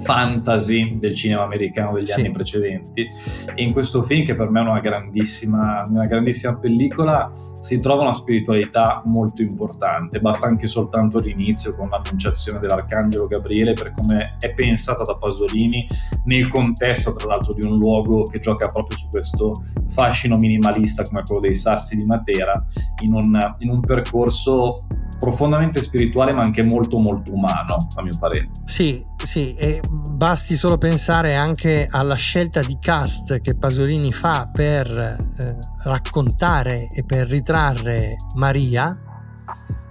fantasy 0.00 0.96
del 0.98 1.14
cinema 1.14 1.42
americano 1.42 1.92
degli 1.92 2.06
sì. 2.06 2.20
anni 2.20 2.30
precedenti 2.30 3.06
e 3.54 3.62
in 3.62 3.72
questo 3.72 4.02
film 4.02 4.24
che 4.24 4.34
per 4.34 4.50
me 4.50 4.60
è 4.60 4.62
una 4.62 4.80
grandissima, 4.80 5.86
una 5.88 6.06
grandissima 6.06 6.56
pellicola 6.56 7.30
si 7.58 7.78
trova 7.80 8.02
una 8.02 8.14
spiritualità 8.14 9.02
molto 9.04 9.42
importante 9.42 10.20
basta 10.20 10.46
anche 10.46 10.66
soltanto 10.66 11.18
l'inizio 11.18 11.74
con 11.74 11.88
l'annunciazione 11.90 12.58
dell'arcangelo 12.58 13.26
Gabriele 13.26 13.72
per 13.74 13.92
come 13.92 14.36
è 14.38 14.52
pensata 14.52 15.02
da 15.02 15.16
Pasolini 15.16 15.86
nel 16.24 16.48
contesto 16.48 17.12
tra 17.12 17.28
l'altro 17.28 17.54
di 17.54 17.66
un 17.66 17.78
luogo 17.78 18.24
che 18.24 18.38
gioca 18.38 18.66
proprio 18.66 18.96
su 18.96 19.08
questo 19.08 19.52
fascino 19.86 20.36
minimalista 20.36 21.04
come 21.04 21.22
quello 21.22 21.40
dei 21.40 21.54
Sassi 21.54 21.96
di 21.96 22.04
Matera 22.04 22.64
in 23.02 23.12
un, 23.12 23.56
in 23.58 23.70
un 23.70 23.80
percorso 23.80 24.86
profondamente 25.20 25.82
spirituale 25.82 26.32
ma 26.32 26.40
anche 26.40 26.62
molto 26.62 26.98
molto 26.98 27.32
umano 27.34 27.86
a 27.94 28.02
mio 28.02 28.16
parere. 28.18 28.48
Sì, 28.64 29.04
sì, 29.22 29.54
e 29.54 29.80
basti 29.88 30.56
solo 30.56 30.78
pensare 30.78 31.34
anche 31.34 31.86
alla 31.88 32.14
scelta 32.14 32.62
di 32.62 32.78
cast 32.80 33.40
che 33.40 33.54
Pasolini 33.54 34.10
fa 34.12 34.48
per 34.50 34.88
eh, 34.88 35.58
raccontare 35.84 36.88
e 36.92 37.04
per 37.04 37.28
ritrarre 37.28 38.16
Maria 38.36 39.04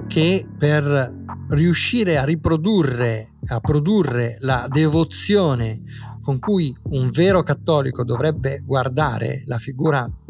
che 0.07 0.47
per 0.57 1.17
riuscire 1.49 2.17
a 2.17 2.23
riprodurre, 2.23 3.35
a 3.49 3.59
produrre 3.59 4.37
la 4.39 4.65
devozione 4.67 5.83
con 6.21 6.39
cui 6.39 6.75
un 6.89 7.09
vero 7.11 7.43
cattolico 7.43 8.03
dovrebbe 8.03 8.61
guardare 8.65 9.43
la 9.45 9.57
figura 9.57 10.09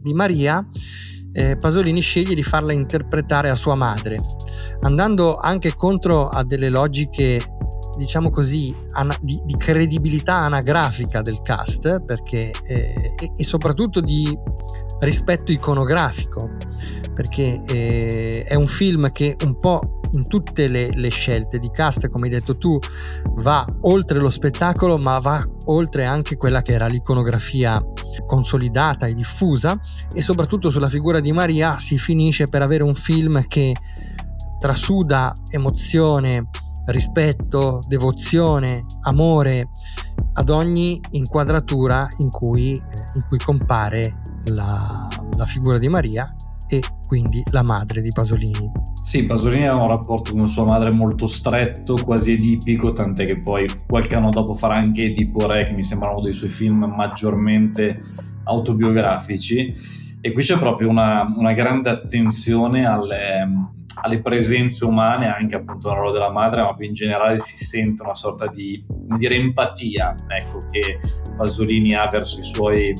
di 0.00 0.12
Maria, 0.12 0.66
eh, 1.36 1.58
Pasolini 1.58 2.00
sceglie 2.00 2.34
di 2.34 2.42
farla 2.42 2.72
interpretare 2.72 3.50
a 3.50 3.54
sua 3.54 3.76
madre, 3.76 4.18
andando 4.80 5.36
anche 5.36 5.74
contro 5.74 6.28
a 6.28 6.42
delle 6.42 6.70
logiche 6.70 7.40
diciamo 7.98 8.30
così, 8.30 8.74
ana- 8.92 9.16
di, 9.20 9.40
di, 9.44 9.56
credibilità 9.56 10.36
anagrafica 10.36 11.20
del 11.22 11.40
cast 11.42 12.00
perché, 12.00 12.50
eh, 12.66 13.14
e, 13.18 13.32
e, 13.36 13.44
soprattutto 13.44 14.00
di 14.00 14.36
rispetto 15.00 15.52
iconografico 15.52 16.56
perché 17.16 17.62
eh, 17.66 18.44
è 18.46 18.54
un 18.54 18.66
film 18.66 19.10
che 19.10 19.36
un 19.44 19.56
po' 19.56 19.80
in 20.12 20.28
tutte 20.28 20.68
le, 20.68 20.90
le, 20.92 21.08
scelte 21.08 21.58
di 21.58 21.70
cast, 21.70 22.08
come 22.08 22.26
hai 22.26 22.32
detto 22.32 22.56
tu, 22.58 22.78
va 23.36 23.66
oltre 23.82 24.18
lo 24.18 24.28
spettacolo, 24.28 24.98
ma 24.98 25.18
va 25.18 25.42
oltre 25.66 26.04
anche 26.04 26.36
quella 26.36 26.60
che 26.60 26.72
era 26.72 26.86
l'iconografia 26.86 27.82
consolidata 28.26 29.06
e 29.06 29.14
diffusa 29.14 29.80
e 30.14 30.20
soprattutto 30.20 30.68
sulla 30.68 30.90
figura 30.90 31.20
di 31.20 31.32
Maria 31.32 31.78
si 31.78 31.98
finisce 31.98 32.46
per 32.46 32.62
avere 32.62 32.82
un 32.82 32.94
film 32.94 33.46
che 33.46 33.74
trasuda 34.58 35.32
emozione, 35.50 36.48
rispetto, 36.86 37.80
devozione, 37.88 38.84
amore 39.02 39.70
ad 40.34 40.50
ogni 40.50 41.00
inquadratura 41.10 42.06
in 42.18 42.30
cui, 42.30 42.70
in 42.72 43.24
cui 43.28 43.38
compare 43.38 44.25
la, 44.46 45.08
la 45.36 45.44
figura 45.44 45.78
di 45.78 45.88
Maria 45.88 46.34
e 46.68 46.82
quindi 47.06 47.42
la 47.50 47.62
madre 47.62 48.00
di 48.00 48.10
Pasolini. 48.12 48.70
Sì, 49.02 49.24
Pasolini 49.24 49.66
ha 49.66 49.76
un 49.76 49.86
rapporto 49.86 50.32
con 50.32 50.48
sua 50.48 50.64
madre 50.64 50.92
molto 50.92 51.28
stretto, 51.28 51.96
quasi 52.04 52.32
edipico, 52.32 52.92
tant'è 52.92 53.24
che 53.24 53.40
poi 53.40 53.68
qualche 53.86 54.16
anno 54.16 54.30
dopo 54.30 54.52
farà 54.52 54.74
anche 54.74 55.04
Edipo 55.04 55.46
Re, 55.46 55.64
che 55.64 55.74
mi 55.74 55.84
sembra 55.84 56.10
uno 56.10 56.22
dei 56.22 56.32
suoi 56.32 56.50
film 56.50 56.84
maggiormente 56.84 58.00
autobiografici. 58.44 59.72
E 60.20 60.32
qui 60.32 60.42
c'è 60.42 60.58
proprio 60.58 60.88
una, 60.88 61.24
una 61.36 61.52
grande 61.52 61.88
attenzione 61.88 62.84
alle, 62.84 63.46
alle, 64.02 64.20
presenze 64.20 64.84
umane, 64.84 65.32
anche 65.32 65.54
appunto 65.54 65.88
nel 65.88 65.98
ruolo 65.98 66.12
della 66.12 66.32
madre, 66.32 66.62
ma 66.62 66.74
più 66.74 66.86
in 66.86 66.94
generale 66.94 67.38
si 67.38 67.64
sente 67.64 68.02
una 68.02 68.14
sorta 68.14 68.48
di, 68.48 68.84
dire, 69.16 69.36
empatia 69.36 70.16
ecco, 70.26 70.58
che 70.68 70.98
Pasolini 71.36 71.94
ha 71.94 72.08
verso 72.08 72.40
i 72.40 72.42
suoi 72.44 72.92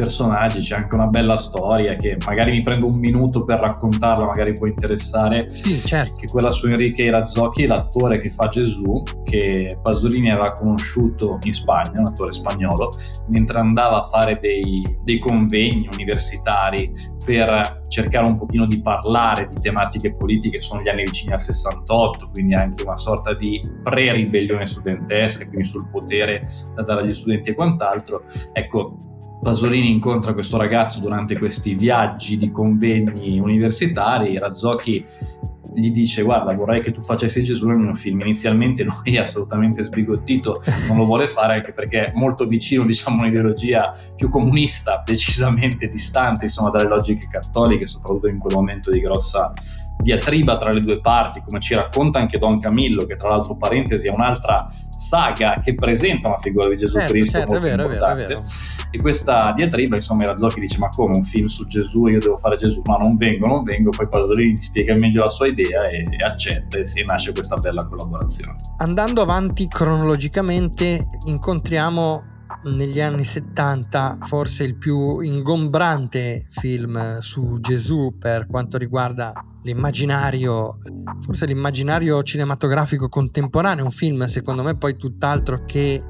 personaggi, 0.00 0.60
c'è 0.60 0.76
anche 0.76 0.94
una 0.94 1.08
bella 1.08 1.36
storia 1.36 1.94
che 1.94 2.16
magari 2.24 2.52
mi 2.52 2.62
prendo 2.62 2.88
un 2.88 2.98
minuto 2.98 3.44
per 3.44 3.60
raccontarla, 3.60 4.24
magari 4.24 4.54
può 4.54 4.66
interessare. 4.66 5.50
Sì, 5.52 5.78
certo. 5.84 6.16
Che 6.16 6.26
quella 6.26 6.50
su 6.50 6.66
Enrique 6.68 7.04
Irazzocchi, 7.04 7.66
l'attore 7.66 8.16
che 8.16 8.30
fa 8.30 8.48
Gesù, 8.48 9.02
che 9.22 9.78
Pasolini 9.82 10.30
aveva 10.30 10.54
conosciuto 10.54 11.38
in 11.42 11.52
Spagna, 11.52 11.98
un 11.98 12.06
attore 12.06 12.32
spagnolo, 12.32 12.92
mentre 13.28 13.58
andava 13.58 13.98
a 13.98 14.04
fare 14.04 14.38
dei, 14.40 14.82
dei 15.02 15.18
convegni 15.18 15.86
universitari 15.92 16.90
per 17.22 17.82
cercare 17.88 18.24
un 18.24 18.38
pochino 18.38 18.64
di 18.64 18.80
parlare 18.80 19.48
di 19.48 19.60
tematiche 19.60 20.14
politiche, 20.14 20.62
sono 20.62 20.80
gli 20.80 20.88
anni 20.88 21.02
vicini 21.02 21.32
al 21.32 21.40
68, 21.40 22.30
quindi 22.32 22.54
anche 22.54 22.82
una 22.84 22.96
sorta 22.96 23.34
di 23.34 23.60
pre-ribellione 23.82 24.64
studentesca, 24.64 25.46
quindi 25.46 25.66
sul 25.66 25.90
potere 25.90 26.46
da 26.74 26.82
dare 26.82 27.02
agli 27.02 27.12
studenti 27.12 27.50
e 27.50 27.54
quant'altro. 27.54 28.22
Ecco, 28.52 29.09
Pasolini 29.42 29.90
incontra 29.90 30.34
questo 30.34 30.58
ragazzo 30.58 31.00
durante 31.00 31.38
questi 31.38 31.74
viaggi 31.74 32.36
di 32.36 32.50
convegni 32.50 33.38
universitari, 33.38 34.38
Razzocchi 34.38 35.04
gli 35.72 35.90
dice 35.90 36.22
guarda 36.22 36.52
vorrei 36.52 36.80
che 36.80 36.90
tu 36.90 37.00
facessi 37.00 37.42
Gesù 37.42 37.66
nel 37.66 37.76
mio 37.76 37.94
film. 37.94 38.20
Inizialmente 38.20 38.84
lui 38.84 39.16
è 39.16 39.20
assolutamente 39.20 39.82
sbigottito 39.82 40.62
non 40.88 40.96
lo 40.96 41.04
vuole 41.04 41.26
fare 41.28 41.54
anche 41.54 41.72
perché 41.72 42.06
è 42.06 42.12
molto 42.14 42.44
vicino 42.44 42.84
diciamo 42.84 43.22
a 43.22 43.24
un'ideologia 43.24 43.92
più 44.16 44.28
comunista 44.28 45.02
decisamente 45.04 45.86
distante 45.86 46.44
insomma 46.44 46.70
dalle 46.70 46.88
logiche 46.88 47.28
cattoliche 47.28 47.86
soprattutto 47.86 48.28
in 48.28 48.38
quel 48.38 48.54
momento 48.54 48.90
di 48.90 49.00
grossa 49.00 49.52
diatriba 50.00 50.56
tra 50.56 50.72
le 50.72 50.80
due 50.80 51.00
parti, 51.00 51.42
come 51.44 51.60
ci 51.60 51.74
racconta 51.74 52.18
anche 52.18 52.38
Don 52.38 52.58
Camillo, 52.58 53.04
che 53.04 53.16
tra 53.16 53.28
l'altro, 53.28 53.56
parentesi, 53.56 54.08
è 54.08 54.10
un'altra 54.10 54.66
saga 54.96 55.58
che 55.60 55.74
presenta 55.74 56.28
una 56.28 56.36
figura 56.36 56.68
di 56.68 56.76
Gesù 56.76 56.98
certo, 56.98 57.12
Cristo 57.12 57.38
certo, 57.38 57.52
molto 57.52 57.66
è 57.66 57.70
vero, 57.70 57.82
importante. 57.82 58.22
È 58.22 58.26
vero, 58.26 58.40
è 58.40 58.42
vero. 58.42 58.50
E 58.90 58.98
questa 58.98 59.52
diatriba, 59.54 59.94
insomma, 59.94 60.26
Razzocchi 60.26 60.60
dice: 60.60 60.78
Ma 60.78 60.88
come 60.88 61.14
un 61.14 61.22
film 61.22 61.46
su 61.46 61.66
Gesù? 61.66 62.06
Io 62.06 62.18
devo 62.18 62.36
fare 62.36 62.56
Gesù, 62.56 62.82
ma 62.84 62.96
non 62.96 63.16
vengo, 63.16 63.46
non 63.46 63.62
vengo. 63.62 63.90
Poi 63.90 64.08
Pasolini 64.08 64.54
ti 64.54 64.62
spiega 64.62 64.94
meglio 64.94 65.22
la 65.22 65.30
sua 65.30 65.46
idea 65.46 65.82
e, 65.88 66.04
e 66.10 66.24
accetta 66.24 66.78
e 66.78 66.86
si 66.86 67.04
nasce 67.04 67.32
questa 67.32 67.56
bella 67.56 67.84
collaborazione. 67.86 68.58
Andando 68.78 69.22
avanti 69.22 69.68
cronologicamente, 69.68 71.06
incontriamo 71.26 72.24
negli 72.62 73.00
anni 73.00 73.24
70 73.24 74.18
forse 74.22 74.64
il 74.64 74.76
più 74.76 75.20
ingombrante 75.20 76.46
film 76.50 77.18
su 77.20 77.58
Gesù 77.60 78.16
per 78.18 78.46
quanto 78.46 78.76
riguarda 78.76 79.32
l'immaginario, 79.62 80.78
forse 81.20 81.46
l'immaginario 81.46 82.22
cinematografico 82.22 83.08
contemporaneo, 83.08 83.84
un 83.84 83.90
film 83.90 84.24
secondo 84.26 84.62
me 84.62 84.76
poi 84.76 84.96
tutt'altro 84.96 85.56
che, 85.66 86.02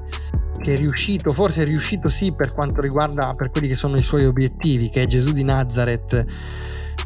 che 0.61 0.75
riuscito, 0.75 1.31
forse 1.31 1.63
riuscito 1.63 2.07
sì 2.07 2.33
per 2.33 2.53
quanto 2.53 2.81
riguarda 2.81 3.31
per 3.31 3.49
quelli 3.49 3.67
che 3.67 3.75
sono 3.75 3.97
i 3.97 4.01
suoi 4.01 4.25
obiettivi, 4.25 4.89
che 4.89 5.03
è 5.03 5.05
Gesù 5.07 5.31
di 5.31 5.43
Nazareth 5.43 6.25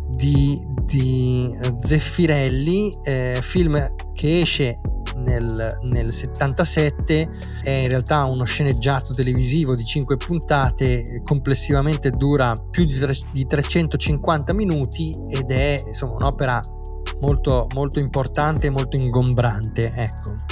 di, 0.09 0.57
di 0.83 1.49
Zeffirelli, 1.79 2.97
eh, 3.03 3.39
film 3.41 3.93
che 4.13 4.39
esce 4.39 4.79
nel, 5.15 5.77
nel 5.84 6.12
77 6.12 7.29
è 7.63 7.69
in 7.69 7.89
realtà 7.89 8.25
uno 8.25 8.43
sceneggiato 8.43 9.13
televisivo 9.13 9.75
di 9.75 9.84
5 9.84 10.17
puntate 10.17 11.22
complessivamente 11.24 12.10
dura 12.12 12.53
più 12.69 12.86
di, 12.86 12.98
tre, 12.98 13.13
di 13.31 13.45
350 13.45 14.53
minuti 14.53 15.15
ed 15.29 15.51
è 15.51 15.84
insomma 15.88 16.13
un'opera 16.13 16.62
molto, 17.19 17.67
molto 17.74 18.00
importante 18.00 18.67
e 18.67 18.69
molto 18.69 18.98
ingombrante 18.98 19.91
ecco. 19.95 20.43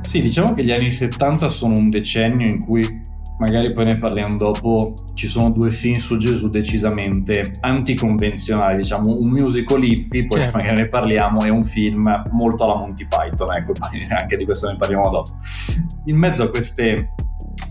Sì, 0.00 0.20
diciamo 0.20 0.54
che 0.54 0.64
gli 0.64 0.72
anni 0.72 0.90
70 0.90 1.48
sono 1.48 1.74
un 1.76 1.90
decennio 1.90 2.46
in 2.46 2.64
cui 2.64 3.14
magari 3.38 3.72
poi 3.72 3.84
ne 3.84 3.96
parliamo 3.96 4.36
dopo, 4.36 4.94
ci 5.14 5.26
sono 5.26 5.50
due 5.50 5.70
film 5.70 5.96
su 5.96 6.16
Gesù 6.16 6.48
decisamente 6.48 7.50
anticonvenzionali, 7.60 8.78
diciamo 8.78 9.18
un 9.18 9.30
musical 9.30 9.82
hippie, 9.82 10.26
poi 10.26 10.40
certo. 10.40 10.56
magari 10.56 10.76
ne 10.76 10.88
parliamo, 10.88 11.44
e 11.44 11.50
un 11.50 11.64
film 11.64 12.22
molto 12.32 12.64
alla 12.64 12.76
Monty 12.76 13.06
Python, 13.06 13.54
ecco, 13.54 13.72
anche 14.18 14.36
di 14.36 14.44
questo 14.44 14.68
ne 14.68 14.76
parliamo 14.76 15.10
dopo. 15.10 15.34
In 16.06 16.18
mezzo 16.18 16.42
a 16.42 16.48
queste 16.48 17.14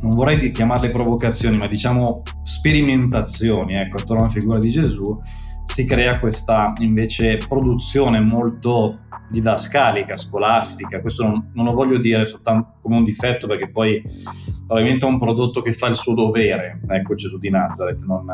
non 0.01 0.11
vorrei 0.11 0.51
chiamarle 0.51 0.89
provocazioni, 0.89 1.57
ma 1.57 1.67
diciamo 1.67 2.21
sperimentazioni, 2.41 3.75
ecco, 3.75 3.97
attorno 3.97 4.23
alla 4.23 4.31
figura 4.31 4.59
di 4.59 4.69
Gesù, 4.69 5.19
si 5.63 5.85
crea 5.85 6.19
questa 6.19 6.73
invece 6.77 7.37
produzione 7.37 8.19
molto 8.19 8.99
didascalica, 9.29 10.15
scolastica. 10.15 11.01
Questo 11.01 11.23
non, 11.23 11.51
non, 11.53 11.65
lo 11.65 11.71
voglio 11.71 11.97
dire 11.97 12.25
soltanto 12.25 12.73
come 12.81 12.97
un 12.97 13.03
difetto, 13.03 13.47
perché 13.47 13.69
poi 13.69 14.01
probabilmente 14.65 15.05
è 15.05 15.09
un 15.09 15.19
prodotto 15.19 15.61
che 15.61 15.73
fa 15.73 15.87
il 15.87 15.95
suo 15.95 16.13
dovere, 16.13 16.81
ecco 16.87 17.15
Gesù 17.15 17.37
di 17.37 17.49
Nazareth. 17.49 18.03
Non, 18.03 18.25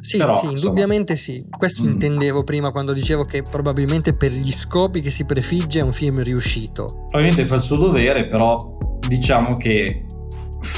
sì, 0.00 0.18
però, 0.18 0.38
sì, 0.38 0.46
indubbiamente 0.46 1.16
sì. 1.16 1.46
Questo 1.48 1.82
mm. 1.82 1.88
intendevo 1.88 2.42
prima 2.44 2.70
quando 2.70 2.92
dicevo 2.92 3.22
che 3.24 3.42
probabilmente 3.42 4.14
per 4.14 4.32
gli 4.32 4.52
scopi 4.52 5.00
che 5.00 5.10
si 5.10 5.24
prefigge 5.24 5.80
è 5.80 5.82
un 5.82 5.92
film 5.92 6.22
riuscito. 6.22 6.84
Probabilmente 7.08 7.44
fa 7.44 7.56
il 7.56 7.60
suo 7.60 7.76
dovere, 7.76 8.26
però 8.26 8.78
diciamo 9.06 9.54
che 9.54 10.06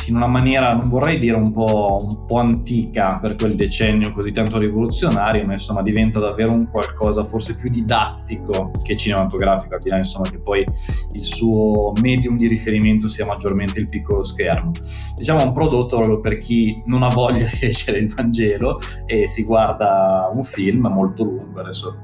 in 0.08 0.16
una 0.16 0.26
maniera, 0.26 0.74
non 0.74 0.88
vorrei 0.88 1.18
dire 1.18 1.36
un 1.36 1.50
po', 1.52 2.06
un 2.08 2.26
po', 2.26 2.38
antica 2.38 3.16
per 3.20 3.34
quel 3.34 3.54
decennio 3.54 4.12
così 4.12 4.32
tanto 4.32 4.58
rivoluzionario, 4.58 5.44
ma 5.46 5.52
insomma 5.52 5.82
diventa 5.82 6.18
davvero 6.18 6.52
un 6.52 6.70
qualcosa 6.70 7.24
forse 7.24 7.56
più 7.56 7.68
didattico 7.68 8.70
che 8.82 8.96
cinematografico, 8.96 9.74
al 9.74 9.80
di 9.80 9.88
là 9.88 9.96
insomma 9.98 10.28
che 10.28 10.38
poi 10.38 10.64
il 11.12 11.22
suo 11.22 11.92
medium 12.00 12.36
di 12.36 12.46
riferimento 12.48 13.08
sia 13.08 13.26
maggiormente 13.26 13.78
il 13.78 13.86
piccolo 13.86 14.22
schermo. 14.24 14.70
Diciamo 15.14 15.44
un 15.44 15.52
prodotto 15.52 15.96
proprio 15.96 16.20
per 16.20 16.38
chi 16.38 16.82
non 16.86 17.02
ha 17.02 17.08
voglia 17.08 17.44
di 17.44 17.58
leggere 17.60 17.98
il 17.98 18.12
Vangelo 18.12 18.78
e 19.06 19.26
si 19.26 19.44
guarda 19.44 20.30
un 20.32 20.42
film 20.42 20.88
molto 20.88 21.24
lungo, 21.24 21.60
adesso 21.60 21.98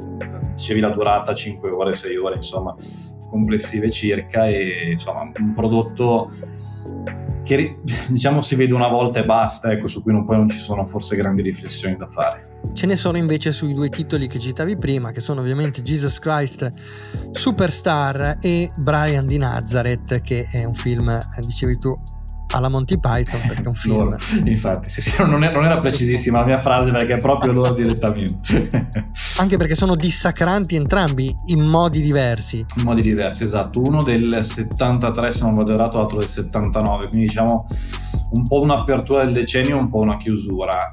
dicevi 0.55 0.81
la 0.81 0.91
durata 0.91 1.35
5 1.35 1.71
ore, 1.71 1.95
6 1.95 2.17
ore, 2.17 2.35
insomma 2.37 2.75
complessive 3.29 3.91
circa 3.91 4.47
e 4.47 4.93
insomma 4.93 5.21
un 5.21 5.53
prodotto 5.55 6.31
che 7.49 7.79
diciamo 8.13 8.43
si 8.43 8.55
vede 8.57 8.75
una 8.75 8.89
volta 8.89 9.21
e 9.21 9.25
basta, 9.25 9.71
ecco, 9.71 9.89
su 9.89 10.03
cui 10.03 10.13
non, 10.13 10.27
poi 10.27 10.37
non 10.37 10.49
ci 10.51 10.59
sono 10.59 10.85
forse 10.85 11.17
grandi 11.17 11.41
riflessioni 11.41 11.97
da 11.97 12.07
fare. 12.09 12.47
Ce 12.75 12.87
ne 12.87 12.97
sono 12.97 13.17
invece 13.17 13.53
sui 13.53 13.73
due 13.73 13.89
titoli 13.89 14.27
che 14.27 14.39
citavi 14.39 14.77
prima, 14.77 15.11
che 15.13 15.21
sono 15.21 15.41
ovviamente 15.41 15.81
Jesus 15.81 16.19
Christ 16.19 16.71
Superstar 17.31 18.37
e 18.41 18.71
Brian 18.77 19.27
di 19.27 19.39
Nazareth, 19.39 20.21
che 20.21 20.47
è 20.51 20.65
un 20.65 20.75
film, 20.75 21.19
dicevi 21.41 21.79
tu, 21.79 21.99
alla 22.51 22.69
Monty 22.69 22.99
Python 22.99 23.41
perché 23.47 23.63
è 23.63 23.69
un 23.69 23.75
film. 23.75 23.97
Loro, 23.97 24.17
infatti, 24.45 24.89
sì, 24.89 25.01
sì, 25.01 25.15
non, 25.19 25.43
è, 25.45 25.53
non, 25.53 25.65
era 25.65 25.79
precisissima 25.79 26.41
la 26.41 26.45
mia 26.45 26.59
frase 26.59 26.91
perché 26.91 27.15
è 27.15 27.19
proprio 27.19 27.53
loro 27.53 27.75
direttamente. 27.75 28.89
Anche 29.39 29.57
perché 29.57 29.75
sono 29.75 29.95
dissacranti 29.95 30.77
entrambi 30.77 31.35
in 31.47 31.67
modi 31.67 32.01
diversi. 32.01 32.65
In 32.77 32.85
modi 32.85 33.03
diversi, 33.03 33.43
esatto. 33.43 33.81
Uno 33.81 34.03
del 34.03 34.41
73, 34.43 35.31
se 35.31 35.45
non 35.45 35.55
vado 35.55 35.73
errato, 35.73 35.99
l'altro 35.99 36.19
del 36.19 36.29
79, 36.29 37.09
quindi 37.09 37.27
diciamo 37.27 37.67
un 38.31 38.43
po' 38.45 38.61
un'apertura 38.61 39.25
del 39.25 39.33
decennio, 39.33 39.77
un 39.77 39.89
po' 39.89 39.99
una 39.99 40.17
chiusura. 40.17 40.89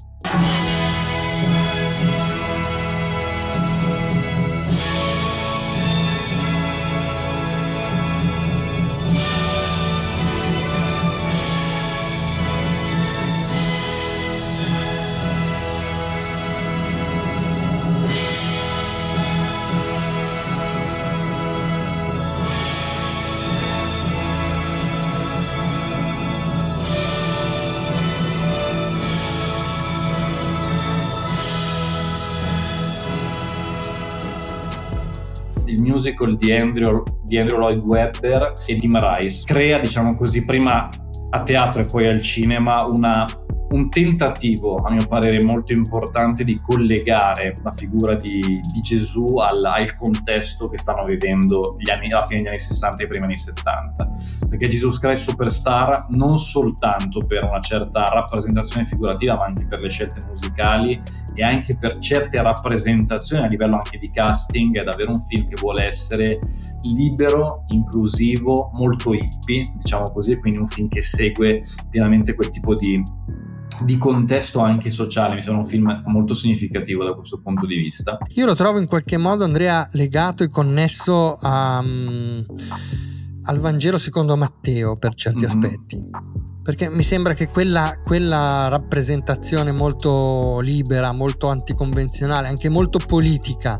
Musical 35.96 36.36
di 36.36 36.52
Andrew, 36.52 37.04
di 37.24 37.38
Andrew 37.38 37.58
Lloyd 37.58 37.80
Webber 37.80 38.54
e 38.68 38.76
di 38.76 38.88
Marais. 38.88 39.44
Crea, 39.46 39.80
diciamo 39.80 40.14
così, 40.16 40.44
prima 40.44 40.90
a 41.30 41.44
teatro 41.44 41.82
e 41.82 41.86
poi 41.86 42.08
al 42.08 42.22
cinema 42.22 42.84
una 42.84 43.26
un 43.68 43.90
tentativo, 43.90 44.76
a 44.76 44.92
mio 44.92 45.06
parere, 45.08 45.42
molto 45.42 45.74
importante 45.74 46.44
di 46.44 46.60
collegare 46.62 47.56
la 47.64 47.72
figura 47.72 48.16
di, 48.16 48.40
di 48.40 48.82
Gesù 48.82 49.26
al, 49.38 49.66
al, 49.66 49.96
contesto 49.96 50.70
che 50.70 50.78
stanno 50.78 51.04
vivendo 51.04 51.76
gli 51.78 51.90
anni, 51.90 52.12
alla 52.12 52.24
fine 52.24 52.42
degli 52.42 52.50
anni 52.50 52.60
60 52.60 53.02
e 53.02 53.06
i 53.06 53.08
primi 53.08 53.26
anni 53.26 53.38
70. 53.38 54.12
Perché 54.56 54.70
Jesus 54.70 55.00
Christ 55.00 55.30
Superstar, 55.30 56.06
non 56.12 56.40
soltanto 56.40 57.26
per 57.26 57.44
una 57.44 57.60
certa 57.60 58.06
rappresentazione 58.06 58.86
figurativa, 58.86 59.34
ma 59.36 59.44
anche 59.48 59.66
per 59.66 59.82
le 59.82 59.90
scelte 59.90 60.22
musicali 60.26 60.98
e 61.34 61.44
anche 61.44 61.76
per 61.76 61.98
certe 62.00 62.42
rappresentazioni 62.42 63.44
a 63.44 63.48
livello 63.48 63.76
anche 63.76 63.98
di 63.98 64.10
casting, 64.10 64.80
è 64.80 64.84
davvero 64.84 65.12
un 65.12 65.20
film 65.20 65.46
che 65.46 65.56
vuole 65.60 65.84
essere 65.84 66.40
libero, 66.84 67.66
inclusivo, 67.68 68.72
molto 68.76 69.14
hippie, 69.14 69.74
diciamo 69.76 70.06
così, 70.06 70.38
quindi 70.38 70.60
un 70.60 70.68
film 70.68 70.88
che 70.88 71.02
segue 71.02 71.62
pienamente 71.90 72.34
quel 72.34 72.50
tipo 72.50 72.78
di 72.78 72.94
di 73.84 73.98
contesto 73.98 74.62
anche 74.62 74.90
sociale, 74.90 75.36
mi 75.36 75.42
sembra 75.42 75.62
un 75.62 75.68
film 75.68 76.04
molto 76.06 76.34
significativo 76.34 77.04
da 77.04 77.14
questo 77.14 77.42
punto 77.42 77.66
di 77.66 77.76
vista. 77.76 78.18
Io 78.30 78.46
lo 78.46 78.56
trovo 78.56 78.80
in 78.80 78.88
qualche 78.88 79.18
modo, 79.18 79.44
Andrea, 79.44 79.86
legato 79.92 80.44
e 80.44 80.50
connesso 80.50 81.36
a, 81.36 81.80
um, 81.80 82.46
al 83.46 83.60
Vangelo 83.60 83.98
secondo 83.98 84.36
Matteo 84.36 84.98
per 84.98 85.14
certi 85.14 85.40
mm-hmm. 85.40 85.48
aspetti. 85.48 86.10
Perché 86.64 86.90
mi 86.90 87.04
sembra 87.04 87.34
che 87.34 87.48
quella, 87.50 88.00
quella 88.04 88.68
rappresentazione 88.70 89.72
molto 89.72 90.60
libera, 90.62 91.12
molto 91.12 91.48
anticonvenzionale, 91.48 92.48
anche 92.48 92.70
molto 92.70 93.00
politica 93.06 93.80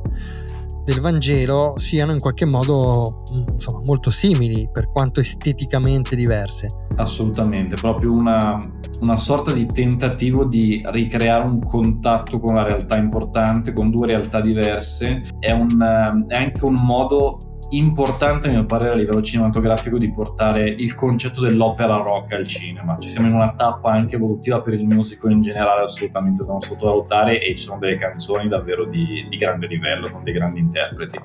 del 0.86 1.00
Vangelo 1.00 1.74
siano 1.78 2.12
in 2.12 2.20
qualche 2.20 2.46
modo 2.46 3.24
insomma, 3.32 3.82
molto 3.84 4.12
simili 4.12 4.70
per 4.72 4.92
quanto 4.92 5.20
esteticamente 5.20 6.16
diverse. 6.16 6.68
Assolutamente, 6.98 7.76
proprio 7.76 8.14
una, 8.14 8.60
una 9.00 9.18
sorta 9.18 9.52
di 9.52 9.66
tentativo 9.66 10.46
di 10.46 10.84
ricreare 10.86 11.44
un 11.44 11.60
contatto 11.60 12.40
con 12.40 12.52
una 12.52 12.64
realtà 12.64 12.98
importante, 12.98 13.74
con 13.74 13.90
due 13.90 14.06
realtà 14.06 14.42
diverse, 14.42 15.24
è, 15.40 15.50
un, 15.50 16.26
è 16.28 16.36
anche 16.36 16.64
un 16.64 16.76
modo 16.80 17.40
importante 17.78 18.48
a 18.48 18.52
mio 18.52 18.66
parere 18.66 18.92
a 18.92 18.96
livello 18.96 19.22
cinematografico 19.22 19.98
di 19.98 20.12
portare 20.12 20.68
il 20.68 20.94
concetto 20.94 21.42
dell'opera 21.42 21.98
rock 21.98 22.34
al 22.34 22.48
cinema. 22.48 22.98
Ci 23.00 23.10
siamo 23.10 23.28
in 23.28 23.34
una 23.34 23.54
tappa 23.56 23.92
anche 23.92 24.16
evolutiva 24.16 24.62
per 24.62 24.74
il 24.74 24.86
musical 24.86 25.32
in 25.32 25.42
generale 25.42 25.84
assolutamente 25.84 26.44
da 26.44 26.52
non 26.52 26.62
sottovalutare 26.62 27.42
e 27.42 27.56
ci 27.56 27.64
sono 27.64 27.80
delle 27.80 27.98
canzoni 27.98 28.48
davvero 28.48 28.86
di, 28.86 29.28
di 29.30 29.38
grande 29.38 29.68
livello 29.68 30.12
con 30.12 30.24
dei 30.24 30.34
grandi 30.34 30.60
interpreti. 30.60 31.20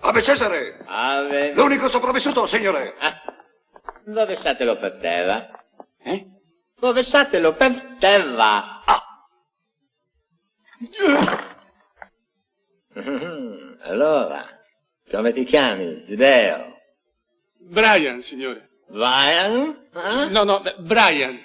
Ave 0.00 0.22
Cesare! 0.22 0.82
Ave... 0.86 1.52
L'unico 1.54 1.88
sopravvissuto, 1.88 2.46
signore! 2.46 2.94
Ah, 2.98 3.20
rovesciatelo 4.06 4.78
per 4.78 4.98
terra. 4.98 5.48
Eh? 6.02 6.26
Rovesciatelo 6.78 7.52
per 7.52 7.96
terra! 7.98 8.82
Ah! 8.84 9.02
allora... 13.84 14.49
Come 15.20 15.32
ti 15.34 15.44
chiami, 15.44 16.00
Zideo? 16.02 16.76
Brian, 17.68 18.22
signore. 18.22 18.70
Brian? 18.88 19.76
Eh? 19.92 20.30
No, 20.30 20.44
no, 20.44 20.62
Brian. 20.78 21.36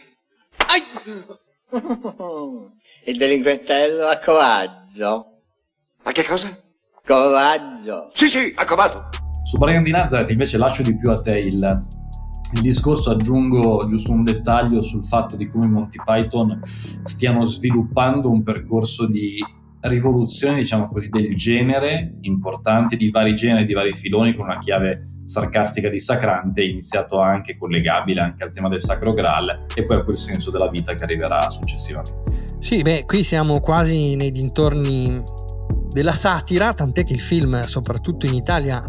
Ai! 0.66 0.82
Il 3.04 3.18
delinquentello 3.18 4.08
ha 4.08 4.18
coraggio. 4.20 5.42
Ma 6.06 6.12
che 6.14 6.24
cosa? 6.24 6.58
Coraggio. 7.06 8.10
Sì, 8.14 8.28
sì, 8.28 8.54
accovato. 8.56 9.10
Su 9.44 9.58
Brian 9.58 9.84
di 9.84 9.92
Nazareth 9.92 10.30
invece 10.30 10.58
lascio 10.58 10.82
di 10.82 10.96
più 10.96 11.12
a 11.12 11.20
te 11.20 11.38
il, 11.38 11.84
il 12.54 12.62
discorso, 12.62 13.10
aggiungo 13.10 13.86
giusto 13.90 14.14
un 14.14 14.24
dettaglio 14.24 14.80
sul 14.80 15.04
fatto 15.04 15.36
di 15.36 15.50
come 15.50 15.68
Monty 15.68 15.98
Python 16.02 16.62
stiano 17.04 17.44
sviluppando 17.44 18.30
un 18.30 18.42
percorso 18.42 19.06
di 19.06 19.36
rivoluzione, 19.88 20.56
diciamo 20.56 20.88
così, 20.88 21.10
del 21.10 21.36
genere 21.36 22.18
importante, 22.22 22.96
di 22.96 23.10
vari 23.10 23.34
generi, 23.36 23.66
di 23.66 23.74
vari 23.74 23.94
filoni, 23.94 24.34
con 24.34 24.46
una 24.46 24.58
chiave 24.58 25.02
sarcastica 25.26 25.90
dissacrante, 25.90 26.64
iniziato 26.64 27.20
anche 27.20 27.58
collegabile 27.58 28.22
anche 28.22 28.44
al 28.44 28.52
tema 28.52 28.68
del 28.70 28.82
Sacro 28.82 29.14
Graal 29.14 29.66
e 29.74 29.84
poi 29.84 29.98
a 29.98 30.04
quel 30.04 30.18
senso 30.18 30.52
della 30.52 30.70
vita 30.70 30.94
che 30.96 31.04
arriverà 31.04 31.50
successivamente. 31.50 32.54
Sì, 32.60 32.82
beh, 32.82 33.06
qui 33.06 33.24
siamo 33.24 33.60
quasi 33.60 34.16
nei 34.16 34.32
dintorni 34.32 35.22
della 35.90 36.14
satira, 36.14 36.74
tant'è 36.74 37.04
che 37.04 37.14
il 37.14 37.22
film, 37.22 37.64
soprattutto 37.66 38.26
in 38.26 38.34
Italia, 38.34 38.84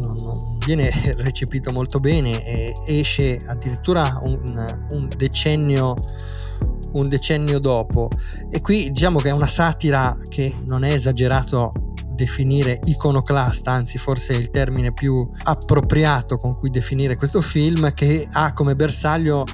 non 0.00 0.58
viene 0.64 0.90
recepito 1.18 1.72
molto 1.72 2.00
bene 2.00 2.44
e 2.44 2.74
esce 2.86 3.38
addirittura 3.46 4.20
un, 4.22 4.86
un 4.90 5.08
decennio 5.16 5.94
un 6.92 7.08
decennio 7.08 7.58
dopo. 7.58 8.08
E 8.50 8.60
qui 8.60 8.90
diciamo 8.90 9.18
che 9.18 9.28
è 9.28 9.32
una 9.32 9.46
satira 9.46 10.16
che 10.28 10.54
non 10.66 10.84
è 10.84 10.92
esagerato 10.92 11.72
definire 12.14 12.80
iconoclasta, 12.84 13.70
anzi 13.70 13.96
forse 13.96 14.34
è 14.34 14.36
il 14.36 14.50
termine 14.50 14.92
più 14.92 15.28
appropriato 15.44 16.36
con 16.36 16.58
cui 16.58 16.68
definire 16.68 17.16
questo 17.16 17.40
film, 17.40 17.94
che 17.94 18.28
ha 18.30 18.52
come 18.52 18.74
bersaglio 18.74 19.44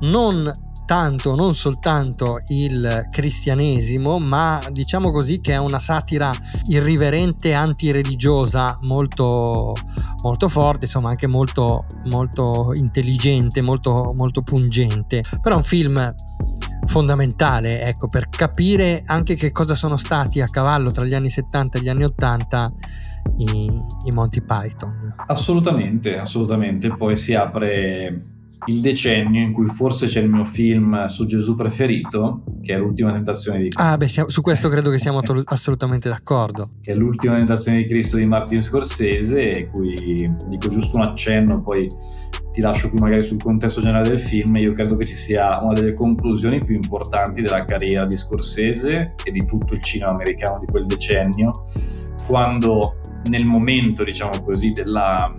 non 0.00 0.52
tanto, 0.88 1.34
non 1.34 1.54
soltanto 1.54 2.38
il 2.46 3.08
cristianesimo, 3.10 4.18
ma 4.18 4.58
diciamo 4.70 5.12
così 5.12 5.38
che 5.38 5.52
è 5.52 5.58
una 5.58 5.78
satira 5.78 6.32
irriverente, 6.68 7.52
antireligiosa, 7.52 8.78
molto, 8.80 9.74
molto 10.22 10.48
forte, 10.48 10.86
insomma 10.86 11.10
anche 11.10 11.26
molto, 11.26 11.84
molto 12.06 12.70
intelligente, 12.72 13.60
molto, 13.60 14.12
molto 14.16 14.40
pungente. 14.40 15.22
Però 15.42 15.56
è 15.56 15.58
un 15.58 15.62
film 15.62 16.14
fondamentale, 16.88 17.82
ecco, 17.82 18.08
per 18.08 18.28
capire 18.28 19.02
anche 19.06 19.36
che 19.36 19.52
cosa 19.52 19.74
sono 19.74 19.96
stati 19.96 20.40
a 20.40 20.48
cavallo 20.48 20.90
tra 20.90 21.04
gli 21.04 21.14
anni 21.14 21.28
70 21.28 21.78
e 21.78 21.82
gli 21.82 21.88
anni 21.88 22.04
80 22.04 22.72
i, 23.36 23.70
i 24.06 24.10
Monty 24.12 24.40
Python. 24.40 25.14
Assolutamente, 25.26 26.18
assolutamente. 26.18 26.88
Poi 26.88 27.14
si 27.14 27.34
apre 27.34 28.37
il 28.66 28.80
decennio 28.80 29.40
in 29.40 29.52
cui 29.52 29.66
forse 29.66 30.06
c'è 30.06 30.20
il 30.20 30.28
mio 30.28 30.44
film 30.44 31.06
su 31.06 31.26
Gesù 31.26 31.54
preferito, 31.54 32.42
che 32.60 32.74
è 32.74 32.78
L'ultima 32.78 33.12
tentazione 33.12 33.58
di 33.58 33.68
Cristo. 33.68 33.82
Ah, 33.82 33.96
beh, 33.96 34.08
su 34.08 34.40
questo 34.40 34.68
credo 34.68 34.90
che 34.90 34.98
siamo 34.98 35.20
to- 35.20 35.42
assolutamente 35.44 36.08
d'accordo. 36.08 36.70
Che 36.80 36.92
è 36.92 36.94
L'ultima 36.94 37.36
tentazione 37.36 37.78
di 37.78 37.86
Cristo 37.86 38.16
di 38.16 38.24
Martin 38.24 38.60
Scorsese, 38.62 39.68
cui 39.72 40.30
dico 40.48 40.68
giusto 40.68 40.96
un 40.96 41.02
accenno, 41.02 41.62
poi 41.62 41.88
ti 42.50 42.60
lascio 42.60 42.90
più 42.90 42.98
magari 42.98 43.22
sul 43.22 43.40
contesto 43.40 43.80
generale 43.80 44.08
del 44.08 44.18
film. 44.18 44.56
Io 44.56 44.72
credo 44.72 44.96
che 44.96 45.04
ci 45.04 45.14
sia 45.14 45.60
una 45.62 45.74
delle 45.74 45.94
conclusioni 45.94 46.64
più 46.64 46.74
importanti 46.74 47.40
della 47.40 47.64
carriera 47.64 48.04
di 48.04 48.16
Scorsese 48.16 49.14
e 49.22 49.30
di 49.30 49.44
tutto 49.46 49.74
il 49.74 49.82
cinema 49.82 50.10
americano 50.10 50.58
di 50.58 50.66
quel 50.66 50.86
decennio, 50.86 51.52
quando 52.26 52.96
nel 53.30 53.44
momento, 53.44 54.04
diciamo 54.04 54.42
così, 54.42 54.72
della 54.72 55.34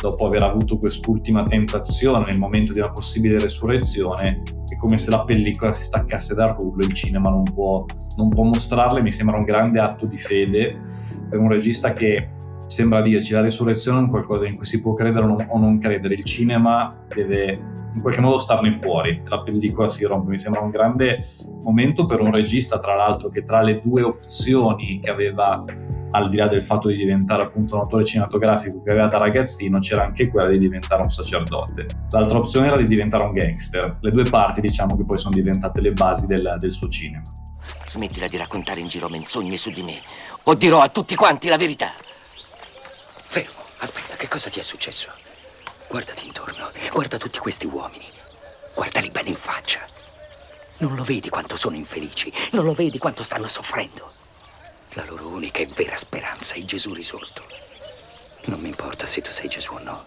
dopo 0.00 0.26
aver 0.26 0.42
avuto 0.42 0.78
quest'ultima 0.78 1.42
tentazione 1.42 2.24
nel 2.26 2.38
momento 2.38 2.72
di 2.72 2.80
una 2.80 2.90
possibile 2.90 3.38
resurrezione, 3.38 4.42
è 4.66 4.76
come 4.76 4.98
se 4.98 5.10
la 5.10 5.24
pellicola 5.24 5.72
si 5.72 5.82
staccasse 5.82 6.34
dal 6.34 6.54
rullo, 6.54 6.84
il 6.84 6.92
cinema 6.94 7.28
non 7.30 7.42
può, 7.42 7.84
non 8.16 8.28
può 8.30 8.44
mostrarle, 8.44 9.02
mi 9.02 9.12
sembra 9.12 9.36
un 9.36 9.44
grande 9.44 9.80
atto 9.80 10.06
di 10.06 10.16
fede. 10.16 10.80
Per 11.28 11.38
un 11.38 11.48
regista 11.48 11.92
che 11.92 12.28
sembra 12.66 13.02
dirci 13.02 13.32
la 13.32 13.40
resurrezione 13.40 13.98
è 13.98 14.02
un 14.02 14.08
qualcosa 14.08 14.46
in 14.46 14.56
cui 14.56 14.64
si 14.64 14.80
può 14.80 14.94
credere 14.94 15.24
o 15.24 15.28
non, 15.28 15.46
o 15.48 15.58
non 15.58 15.78
credere, 15.78 16.14
il 16.14 16.24
cinema 16.24 16.94
deve 17.12 17.78
in 17.92 18.00
qualche 18.00 18.20
modo 18.20 18.38
starne 18.38 18.72
fuori, 18.72 19.20
la 19.24 19.42
pellicola 19.42 19.88
si 19.88 20.04
rompe, 20.04 20.30
mi 20.30 20.38
sembra 20.38 20.60
un 20.60 20.70
grande 20.70 21.24
momento 21.64 22.06
per 22.06 22.20
un 22.20 22.30
regista 22.30 22.78
tra 22.78 22.94
l'altro 22.94 23.30
che 23.30 23.42
tra 23.42 23.62
le 23.62 23.80
due 23.82 24.02
opzioni 24.02 25.00
che 25.02 25.10
aveva 25.10 25.64
al 26.12 26.28
di 26.28 26.36
là 26.36 26.46
del 26.46 26.62
fatto 26.62 26.88
di 26.88 26.96
diventare 26.96 27.42
appunto 27.42 27.74
un 27.74 27.82
autore 27.82 28.04
cinematografico 28.04 28.82
che 28.82 28.90
aveva 28.90 29.06
da 29.06 29.18
ragazzino, 29.18 29.78
c'era 29.78 30.02
anche 30.02 30.28
quella 30.28 30.48
di 30.48 30.58
diventare 30.58 31.02
un 31.02 31.10
sacerdote. 31.10 31.86
L'altra 32.10 32.38
opzione 32.38 32.66
era 32.66 32.76
di 32.76 32.86
diventare 32.86 33.24
un 33.24 33.32
gangster. 33.32 33.98
Le 34.00 34.10
due 34.10 34.24
parti, 34.24 34.60
diciamo, 34.60 34.96
che 34.96 35.04
poi 35.04 35.18
sono 35.18 35.34
diventate 35.34 35.80
le 35.80 35.92
basi 35.92 36.26
del, 36.26 36.56
del 36.58 36.72
suo 36.72 36.88
cinema. 36.88 37.22
Smettila 37.86 38.28
di 38.28 38.36
raccontare 38.36 38.80
in 38.80 38.88
giro 38.88 39.08
menzogne 39.08 39.56
su 39.56 39.70
di 39.70 39.82
me, 39.82 40.00
o 40.44 40.54
dirò 40.54 40.80
a 40.80 40.88
tutti 40.88 41.14
quanti 41.14 41.48
la 41.48 41.56
verità. 41.56 41.92
Fermo, 43.26 43.62
aspetta, 43.78 44.16
che 44.16 44.28
cosa 44.28 44.50
ti 44.50 44.58
è 44.58 44.62
successo? 44.62 45.10
Guardati 45.88 46.26
intorno, 46.26 46.70
guarda 46.92 47.16
tutti 47.16 47.38
questi 47.38 47.66
uomini. 47.66 48.04
Guardali 48.74 49.10
bene 49.10 49.30
in 49.30 49.36
faccia. 49.36 49.80
Non 50.78 50.94
lo 50.94 51.02
vedi 51.02 51.28
quanto 51.28 51.56
sono 51.56 51.76
infelici? 51.76 52.32
Non 52.52 52.64
lo 52.64 52.72
vedi 52.72 52.98
quanto 52.98 53.22
stanno 53.22 53.46
soffrendo? 53.46 54.12
La 54.94 55.04
loro 55.04 55.28
unica 55.28 55.60
e 55.60 55.66
vera 55.66 55.96
speranza 55.96 56.54
è 56.56 56.64
Gesù 56.64 56.92
risorto. 56.92 57.44
Non 58.46 58.58
mi 58.58 58.66
importa 58.66 59.06
se 59.06 59.20
tu 59.20 59.30
sei 59.30 59.48
Gesù 59.48 59.74
o 59.74 59.78
no. 59.78 60.06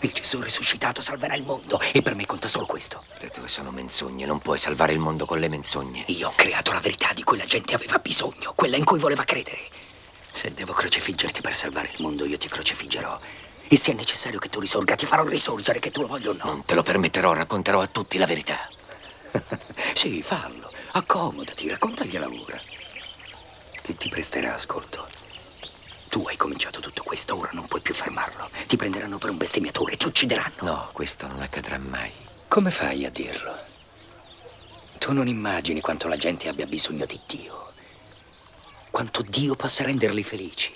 Il 0.00 0.10
Gesù 0.10 0.40
risuscitato 0.40 1.00
salverà 1.00 1.36
il 1.36 1.44
mondo 1.44 1.78
e 1.92 2.02
per 2.02 2.16
me 2.16 2.26
conta 2.26 2.48
solo 2.48 2.66
questo. 2.66 3.04
Le 3.20 3.30
tue 3.30 3.46
sono 3.46 3.70
menzogne, 3.70 4.26
non 4.26 4.40
puoi 4.40 4.58
salvare 4.58 4.92
il 4.92 4.98
mondo 4.98 5.24
con 5.24 5.38
le 5.38 5.48
menzogne. 5.48 6.02
Io 6.08 6.26
ho 6.26 6.32
creato 6.34 6.72
la 6.72 6.80
verità 6.80 7.12
di 7.12 7.22
cui 7.22 7.36
la 7.36 7.44
gente 7.44 7.74
aveva 7.74 7.98
bisogno, 7.98 8.54
quella 8.56 8.76
in 8.76 8.84
cui 8.84 8.98
voleva 8.98 9.22
credere. 9.22 9.60
Se 10.32 10.52
devo 10.52 10.72
crocifiggerti 10.72 11.40
per 11.40 11.54
salvare 11.54 11.90
il 11.94 12.02
mondo, 12.02 12.24
io 12.24 12.38
ti 12.38 12.48
crocifiggerò. 12.48 13.20
E 13.68 13.76
se 13.76 13.92
è 13.92 13.94
necessario 13.94 14.40
che 14.40 14.48
tu 14.48 14.58
risorga, 14.58 14.96
ti 14.96 15.06
farò 15.06 15.24
risorgere, 15.24 15.78
che 15.78 15.92
tu 15.92 16.00
lo 16.00 16.08
voglia 16.08 16.30
o 16.30 16.32
no. 16.32 16.44
Non 16.44 16.64
te 16.64 16.74
lo 16.74 16.82
permetterò, 16.82 17.34
racconterò 17.34 17.80
a 17.80 17.86
tutti 17.86 18.18
la 18.18 18.26
verità. 18.26 18.68
sì, 19.94 20.20
fallo. 20.22 20.72
Accomodati, 20.90 21.68
raccontagliela 21.68 22.26
ora 22.26 22.71
che 23.82 23.96
ti 23.96 24.08
presterà 24.08 24.54
ascolto. 24.54 25.08
Tu 26.08 26.22
hai 26.26 26.36
cominciato 26.36 26.80
tutto 26.80 27.02
questo, 27.02 27.36
ora 27.36 27.50
non 27.52 27.66
puoi 27.66 27.80
più 27.80 27.94
fermarlo. 27.94 28.50
Ti 28.66 28.76
prenderanno 28.76 29.18
per 29.18 29.30
un 29.30 29.36
bestemmiatore, 29.36 29.96
ti 29.96 30.06
uccideranno. 30.06 30.62
No, 30.62 30.90
questo 30.92 31.26
non 31.26 31.40
accadrà 31.40 31.78
mai. 31.78 32.12
Come 32.48 32.70
fai 32.70 33.04
a 33.04 33.10
dirlo? 33.10 33.56
Tu 34.98 35.12
non 35.12 35.26
immagini 35.26 35.80
quanto 35.80 36.06
la 36.06 36.16
gente 36.16 36.48
abbia 36.48 36.66
bisogno 36.66 37.06
di 37.06 37.20
Dio. 37.26 37.72
Quanto 38.90 39.22
Dio 39.22 39.56
possa 39.56 39.84
renderli 39.84 40.22
felici. 40.22 40.70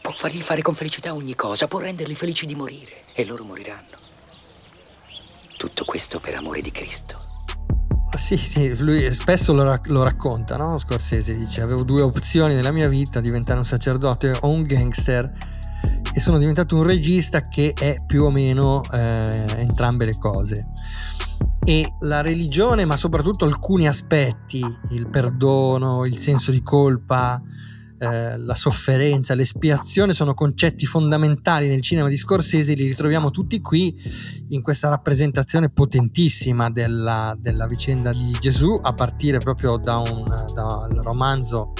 Può 0.00 0.12
fargli 0.12 0.40
fare 0.40 0.62
con 0.62 0.74
felicità 0.74 1.14
ogni 1.14 1.34
cosa, 1.34 1.68
può 1.68 1.78
renderli 1.78 2.14
felici 2.14 2.46
di 2.46 2.54
morire. 2.54 3.04
E 3.12 3.24
loro 3.26 3.44
moriranno. 3.44 3.98
Tutto 5.58 5.84
questo 5.84 6.20
per 6.20 6.34
amore 6.34 6.62
di 6.62 6.70
Cristo. 6.70 7.29
Sì, 8.20 8.36
sì, 8.36 8.76
lui 8.76 9.12
spesso 9.14 9.54
lo, 9.54 9.80
lo 9.86 10.02
racconta, 10.04 10.56
no? 10.56 10.76
Scorsese 10.76 11.34
dice, 11.36 11.62
avevo 11.62 11.82
due 11.84 12.02
opzioni 12.02 12.54
nella 12.54 12.70
mia 12.70 12.86
vita, 12.86 13.18
diventare 13.18 13.58
un 13.58 13.64
sacerdote 13.64 14.36
o 14.42 14.50
un 14.50 14.62
gangster 14.62 15.32
e 16.12 16.20
sono 16.20 16.36
diventato 16.36 16.76
un 16.76 16.82
regista 16.82 17.40
che 17.48 17.72
è 17.72 17.96
più 18.06 18.24
o 18.24 18.30
meno 18.30 18.82
eh, 18.92 19.46
entrambe 19.56 20.04
le 20.04 20.18
cose. 20.18 20.66
E 21.64 21.94
la 22.00 22.20
religione, 22.20 22.84
ma 22.84 22.98
soprattutto 22.98 23.46
alcuni 23.46 23.88
aspetti, 23.88 24.62
il 24.90 25.08
perdono, 25.08 26.04
il 26.04 26.18
senso 26.18 26.50
di 26.50 26.62
colpa, 26.62 27.40
eh, 28.00 28.38
la 28.38 28.54
sofferenza, 28.54 29.34
l'espiazione 29.34 30.14
sono 30.14 30.32
concetti 30.32 30.86
fondamentali 30.86 31.68
nel 31.68 31.82
cinema 31.82 32.08
di 32.08 32.16
Scorsese, 32.16 32.72
li 32.72 32.86
ritroviamo 32.86 33.30
tutti 33.30 33.60
qui 33.60 33.94
in 34.48 34.62
questa 34.62 34.88
rappresentazione 34.88 35.68
potentissima 35.68 36.70
della, 36.70 37.36
della 37.38 37.66
vicenda 37.66 38.10
di 38.10 38.34
Gesù, 38.40 38.74
a 38.80 38.94
partire 38.94 39.36
proprio 39.38 39.76
da 39.76 39.98
dal 40.00 40.88
romanzo 41.02 41.72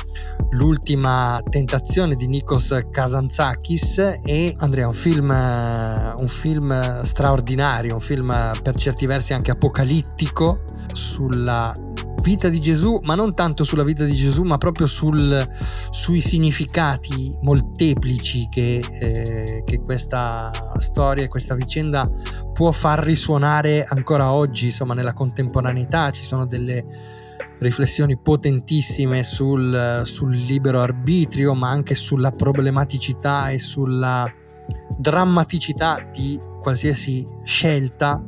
L'ultima 0.52 1.40
tentazione 1.48 2.16
di 2.16 2.26
Nikos 2.26 2.76
Kazantzakis 2.90 4.18
e 4.24 4.52
Andrea, 4.58 4.86
un 4.86 4.94
film, 4.94 5.30
un 5.30 6.28
film 6.28 7.02
straordinario, 7.02 7.94
un 7.94 8.00
film 8.00 8.50
per 8.60 8.74
certi 8.74 9.06
versi 9.06 9.32
anche 9.32 9.52
apocalittico 9.52 10.64
sulla 10.92 11.72
vita 12.20 12.48
di 12.48 12.60
Gesù, 12.60 13.00
ma 13.04 13.14
non 13.14 13.34
tanto 13.34 13.64
sulla 13.64 13.82
vita 13.82 14.04
di 14.04 14.14
Gesù, 14.14 14.42
ma 14.42 14.58
proprio 14.58 14.86
sul, 14.86 15.48
sui 15.90 16.20
significati 16.20 17.36
molteplici 17.42 18.48
che, 18.50 18.78
eh, 18.78 19.62
che 19.64 19.80
questa 19.82 20.50
storia 20.78 21.28
questa 21.28 21.54
vicenda 21.54 22.08
può 22.52 22.70
far 22.70 23.00
risuonare 23.00 23.84
ancora 23.84 24.32
oggi, 24.32 24.66
insomma, 24.66 24.94
nella 24.94 25.12
contemporaneità. 25.12 26.10
Ci 26.10 26.22
sono 26.22 26.46
delle 26.46 26.84
riflessioni 27.58 28.18
potentissime 28.18 29.22
sul, 29.22 30.02
sul 30.04 30.34
libero 30.34 30.80
arbitrio, 30.80 31.54
ma 31.54 31.68
anche 31.68 31.94
sulla 31.94 32.32
problematicità 32.32 33.50
e 33.50 33.58
sulla 33.58 34.30
drammaticità 34.96 36.08
di 36.12 36.38
qualsiasi 36.60 37.26
scelta 37.44 38.22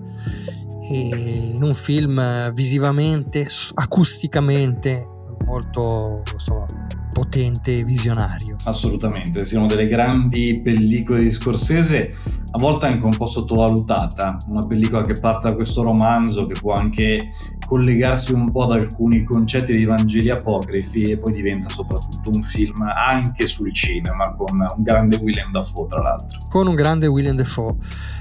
in 0.95 1.63
un 1.63 1.75
film 1.75 2.53
visivamente, 2.53 3.47
acusticamente 3.75 5.07
molto 5.47 6.23
insomma, 6.33 6.67
potente 7.13 7.75
e 7.75 7.85
visionario. 7.85 8.57
Assolutamente, 8.65 9.45
siano 9.45 9.67
delle 9.67 9.87
grandi 9.87 10.61
pellicole 10.63 11.23
di 11.23 11.31
Scorsese, 11.31 12.15
a 12.53 12.59
volte 12.59 12.87
anche 12.87 13.05
un 13.05 13.17
po' 13.17 13.27
sottovalutata, 13.27 14.37
una 14.49 14.67
pellicola 14.67 15.05
che 15.05 15.19
parte 15.19 15.51
da 15.51 15.55
questo 15.55 15.83
romanzo 15.83 16.47
che 16.47 16.59
può 16.59 16.73
anche 16.73 17.29
collegarsi 17.67 18.33
un 18.33 18.51
po' 18.51 18.65
ad 18.65 18.73
alcuni 18.73 19.25
concetti 19.25 19.73
dei 19.73 19.85
Vangeli 19.85 20.31
apocrifi 20.31 21.03
e 21.03 21.19
poi 21.19 21.33
diventa 21.33 21.69
soprattutto 21.69 22.31
un 22.31 22.43
film 22.43 22.83
anche 22.83 23.47
sul 23.47 23.73
cinema 23.73 24.35
con 24.35 24.59
un 24.59 24.83
grande 24.83 25.17
William 25.17 25.51
Dafoe 25.51 25.87
tra 25.87 26.03
l'altro. 26.03 26.41
Con 26.49 26.67
un 26.67 26.75
grande 26.75 27.07
William 27.07 27.37
Dafoe. 27.37 27.77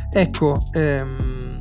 Ecco, 0.09 0.67
ehm 0.71 1.60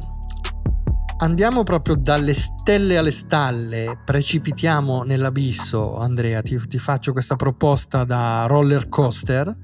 andiamo 1.21 1.63
proprio 1.63 1.97
dalle 1.97 2.35
stelle 2.35 2.97
alle 2.97 3.11
stalle, 3.11 4.01
precipitiamo 4.05 5.03
nell'abisso, 5.03 5.97
Andrea, 5.97 6.43
ti, 6.43 6.59
ti, 6.67 6.79
faccio 6.79 7.13
questa 7.13 7.37
proposta 7.37 8.05
da 8.05 8.47
roller 8.47 8.89
coaster, 8.89 9.57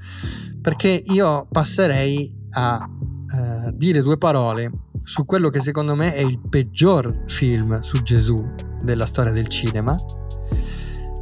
perché 0.61 1.03
io 1.07 1.47
passerei 1.51 2.33
a 2.51 2.89
eh, 3.35 3.73
dire 3.75 4.03
due 4.03 4.19
parole 4.19 4.71
su 5.03 5.25
quello 5.25 5.49
che 5.51 5.61
secondo 5.61 5.95
me 5.95 6.15
è 6.15 6.21
il 6.21 6.41
peggior 6.49 7.25
film 7.27 7.81
su 7.81 8.03
Gesù 8.03 8.37
della 8.83 9.07
storia 9.07 9.33
del 9.33 9.49
cinema, 9.49 9.97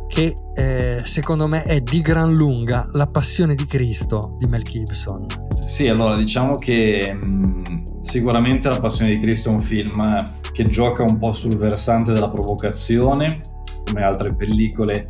che 0.08 0.34
eh, 0.54 1.02
secondo 1.04 1.46
me 1.46 1.62
è 1.64 1.80
di 1.80 2.00
gran 2.00 2.32
lunga 2.32 2.86
La 2.92 3.06
passione 3.06 3.54
di 3.54 3.66
Cristo 3.66 4.36
di 4.38 4.46
Mel 4.46 4.62
Gibson. 4.62 5.26
Sì, 5.62 5.88
allora 5.88 6.16
diciamo 6.16 6.56
che 6.56 7.12
mh, 7.12 7.83
sicuramente 8.04 8.68
La 8.68 8.78
Passione 8.78 9.12
di 9.12 9.18
Cristo 9.18 9.48
è 9.48 9.52
un 9.52 9.60
film 9.60 10.30
che 10.52 10.68
gioca 10.68 11.02
un 11.02 11.18
po' 11.18 11.32
sul 11.32 11.56
versante 11.56 12.12
della 12.12 12.28
provocazione, 12.28 13.40
come 13.84 14.02
altre 14.02 14.34
pellicole 14.34 15.06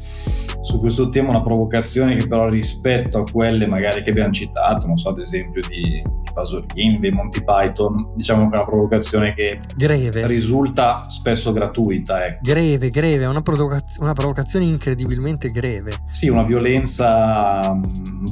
su 0.60 0.78
questo 0.78 1.10
tema, 1.10 1.28
una 1.28 1.42
provocazione 1.42 2.16
che 2.16 2.26
però 2.26 2.48
rispetto 2.48 3.18
a 3.18 3.22
quelle 3.30 3.66
magari 3.66 4.02
che 4.02 4.10
abbiamo 4.10 4.32
citato, 4.32 4.86
non 4.86 4.96
so, 4.96 5.10
ad 5.10 5.20
esempio 5.20 5.60
di, 5.68 5.82
di 6.00 6.30
Pasolini, 6.32 6.98
dei 6.98 7.10
Monty 7.10 7.44
Python, 7.44 8.12
diciamo 8.14 8.48
che 8.48 8.54
è 8.54 8.58
una 8.58 8.66
provocazione 8.66 9.34
che 9.34 9.60
greve. 9.76 10.26
risulta 10.26 11.04
spesso 11.08 11.52
gratuita. 11.52 12.24
Ecco. 12.24 12.38
Greve, 12.42 12.88
greve, 12.88 13.26
una, 13.26 13.42
provocaz- 13.42 13.98
una 13.98 14.14
provocazione 14.14 14.64
incredibilmente 14.64 15.50
greve. 15.50 15.92
Sì, 16.08 16.28
una 16.28 16.44
violenza 16.44 17.78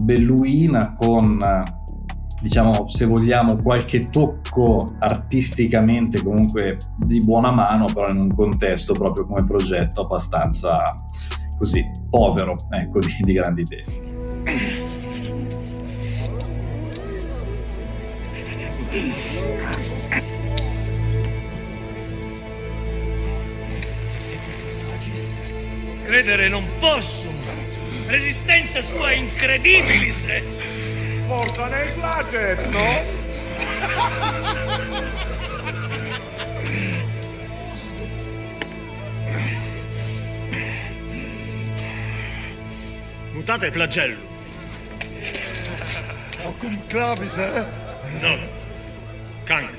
belluina 0.00 0.94
con 0.94 1.38
diciamo, 2.42 2.88
se 2.88 3.06
vogliamo, 3.06 3.54
qualche 3.54 4.10
tocco 4.10 4.84
artisticamente 4.98 6.22
comunque 6.22 6.78
di 6.96 7.20
buona 7.20 7.52
mano, 7.52 7.86
però 7.86 8.08
in 8.08 8.18
un 8.18 8.34
contesto 8.34 8.92
proprio 8.92 9.26
come 9.26 9.44
progetto 9.44 10.00
abbastanza 10.00 10.84
così 11.56 11.88
povero, 12.10 12.56
ecco, 12.70 12.98
di, 12.98 13.06
di 13.20 13.32
grandi 13.32 13.60
idee. 13.62 13.84
Credere 26.04 26.48
non 26.48 26.64
posso. 26.80 27.30
Resistenza 28.08 28.82
sua 28.82 29.12
incredibilis. 29.12 30.81
Forza 31.26 31.66
nel 31.66 31.92
placet, 31.94 32.66
no? 32.70 33.20
Mutate 43.32 43.70
flagello. 43.70 44.18
O 46.44 46.52
cum 46.58 46.82
clavis, 46.88 47.36
eh? 47.36 47.64
No. 48.20 48.36
Cancri. 49.44 49.78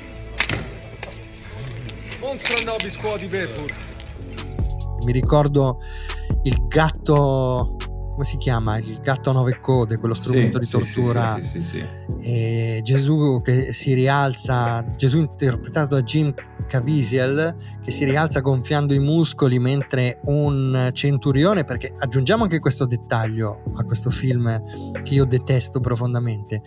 Monstro 2.19 2.63
nobis 2.63 2.97
quodi 2.97 3.27
verbur. 3.27 3.71
Mi 5.06 5.12
ricordo 5.12 5.77
il 6.43 6.67
gatto 6.67 7.75
come 8.13 8.23
si 8.26 8.38
chiama? 8.38 8.78
Il 8.78 8.99
gatto 9.02 9.32
a 9.32 9.34
nove 9.34 9.58
code, 9.60 9.97
quello 9.97 10.13
strumento 10.13 10.63
Sì, 10.63 10.78
di 10.78 10.84
tortura. 10.86 11.36
sì, 11.41 11.41
sì, 11.41 11.63
sì, 11.63 11.78
sì. 11.80 11.86
E 12.21 12.80
Gesù 12.84 13.41
che 13.43 13.73
si 13.73 13.93
rialza, 13.93 14.86
Gesù 14.95 15.19
interpretato 15.19 15.95
da 15.95 16.02
Jim 16.02 16.32
Caviezel, 16.65 17.56
che 17.82 17.91
si 17.91 18.06
rialza 18.06 18.39
gonfiando 18.39 18.93
i 18.93 18.99
muscoli 18.99 19.60
mentre 19.60 20.19
un 20.26 20.89
centurione, 20.93 21.63
perché 21.63 21.93
aggiungiamo 21.97 22.43
anche 22.43 22.60
questo 22.60 22.86
dettaglio 22.86 23.63
a 23.76 23.84
questo 23.84 24.10
film 24.10 24.62
che 25.04 25.13
io 25.13 25.26
detesto 25.26 25.80
profondamente, 25.80 26.62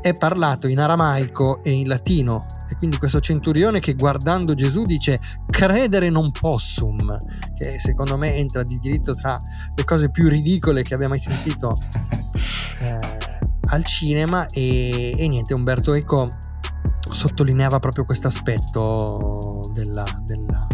è 0.00 0.14
parlato 0.16 0.66
in 0.68 0.78
aramaico 0.78 1.62
e 1.62 1.70
in 1.70 1.88
latino. 1.88 2.46
E 2.68 2.76
quindi 2.76 2.98
questo 2.98 3.20
centurione 3.20 3.80
che 3.80 3.94
guardando 3.94 4.54
Gesù 4.54 4.84
dice 4.84 5.20
credere 5.46 6.10
non 6.10 6.30
possum, 6.32 7.16
che 7.56 7.78
secondo 7.78 8.16
me 8.16 8.34
entra 8.34 8.62
di 8.62 8.78
diritto 8.78 9.12
tra 9.14 9.38
le 9.74 9.84
cose 9.84 10.10
più 10.10 10.28
ridicole 10.28 10.82
che 10.82 10.94
abbia 10.94 11.08
mai 11.08 11.18
sentito 11.18 11.78
eh, 12.80 12.96
al 13.68 13.84
cinema 13.84 14.46
e, 14.46 15.14
e 15.16 15.28
niente, 15.28 15.54
Umberto 15.54 15.94
Eco 15.94 16.28
sottolineava 17.10 17.78
proprio 17.78 18.04
questo 18.04 18.26
aspetto 18.26 19.60
della, 19.72 20.04
della, 20.22 20.66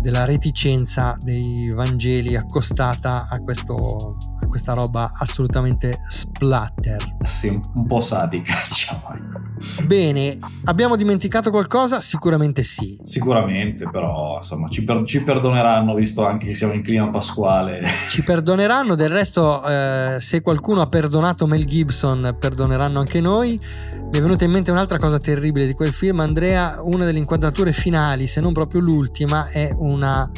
della 0.00 0.24
reticenza 0.24 1.16
dei 1.18 1.70
Vangeli 1.70 2.36
accostata 2.36 3.26
a, 3.28 3.38
questo, 3.40 4.16
questa 4.48 4.72
roba 4.74 5.10
assolutamente 5.14 5.98
splatter. 6.08 7.16
Sì, 7.22 7.60
un 7.74 7.86
po' 7.86 8.00
sadica, 8.00 8.54
diciamo. 8.68 9.51
Bene, 9.84 10.38
abbiamo 10.64 10.96
dimenticato 10.96 11.50
qualcosa? 11.50 12.00
Sicuramente 12.00 12.62
sì. 12.62 12.98
Sicuramente, 13.04 13.88
però 13.90 14.36
insomma 14.38 14.68
ci, 14.68 14.84
per- 14.84 15.04
ci 15.04 15.22
perdoneranno 15.22 15.94
visto 15.94 16.24
anche 16.26 16.46
che 16.46 16.54
siamo 16.54 16.72
in 16.72 16.82
clima 16.82 17.08
pasquale. 17.10 17.82
Ci 18.12 18.22
perdoneranno, 18.22 18.94
del 18.94 19.08
resto 19.08 19.64
eh, 19.66 20.16
se 20.20 20.40
qualcuno 20.42 20.80
ha 20.80 20.88
perdonato 20.88 21.46
Mel 21.46 21.64
Gibson, 21.64 22.36
perdoneranno 22.38 22.98
anche 22.98 23.20
noi. 23.20 23.58
Mi 23.94 24.18
è 24.18 24.20
venuta 24.20 24.44
in 24.44 24.50
mente 24.50 24.70
un'altra 24.70 24.98
cosa 24.98 25.18
terribile 25.18 25.66
di 25.66 25.72
quel 25.72 25.92
film, 25.92 26.20
Andrea, 26.20 26.80
una 26.82 27.04
delle 27.04 27.18
inquadrature 27.18 27.72
finali, 27.72 28.26
se 28.26 28.40
non 28.40 28.52
proprio 28.52 28.80
l'ultima, 28.80 29.46
è 29.48 29.70
una 29.78 30.30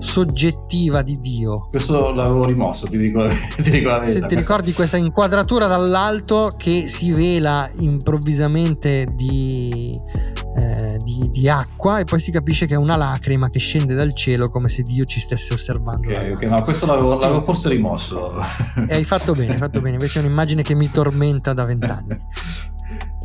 soggettiva 0.00 1.02
di 1.02 1.18
Dio. 1.20 1.68
Questo 1.70 2.12
l'avevo 2.12 2.44
rimosso, 2.44 2.86
ti 2.86 2.98
dico, 2.98 3.26
ti 3.62 3.70
dico 3.70 3.90
la 3.90 3.98
verità. 3.98 4.20
Se 4.20 4.26
ti 4.26 4.34
ricordi 4.34 4.72
questa 4.72 4.96
inquadratura 4.96 5.66
dall'alto 5.66 6.50
che 6.56 6.88
si 6.88 7.12
vela 7.12 7.70
improvvisamente 7.78 9.06
di, 9.12 9.92
eh, 10.56 10.96
di- 11.04 11.28
di 11.30 11.48
acqua 11.48 12.00
e 12.00 12.04
poi 12.04 12.18
si 12.18 12.30
capisce 12.30 12.66
che 12.66 12.74
è 12.74 12.78
una 12.78 12.96
lacrima 12.96 13.50
che 13.50 13.58
scende 13.58 13.94
dal 13.94 14.14
cielo 14.14 14.48
come 14.50 14.68
se 14.68 14.82
Dio 14.82 15.04
ci 15.04 15.20
stesse 15.20 15.52
osservando. 15.52 16.08
Ok, 16.10 16.30
ok, 16.34 16.42
no, 16.44 16.62
questo 16.62 16.86
l'avevo, 16.86 17.16
l'avevo 17.18 17.40
forse 17.40 17.68
rimosso. 17.68 18.26
E 18.88 18.94
hai 18.94 19.04
fatto 19.04 19.32
bene, 19.34 19.52
hai 19.52 19.58
fatto 19.58 19.80
bene. 19.80 19.94
Invece 19.96 20.20
è 20.20 20.24
un'immagine 20.24 20.62
che 20.62 20.74
mi 20.74 20.90
tormenta 20.90 21.52
da 21.52 21.64
vent'anni. 21.64 22.14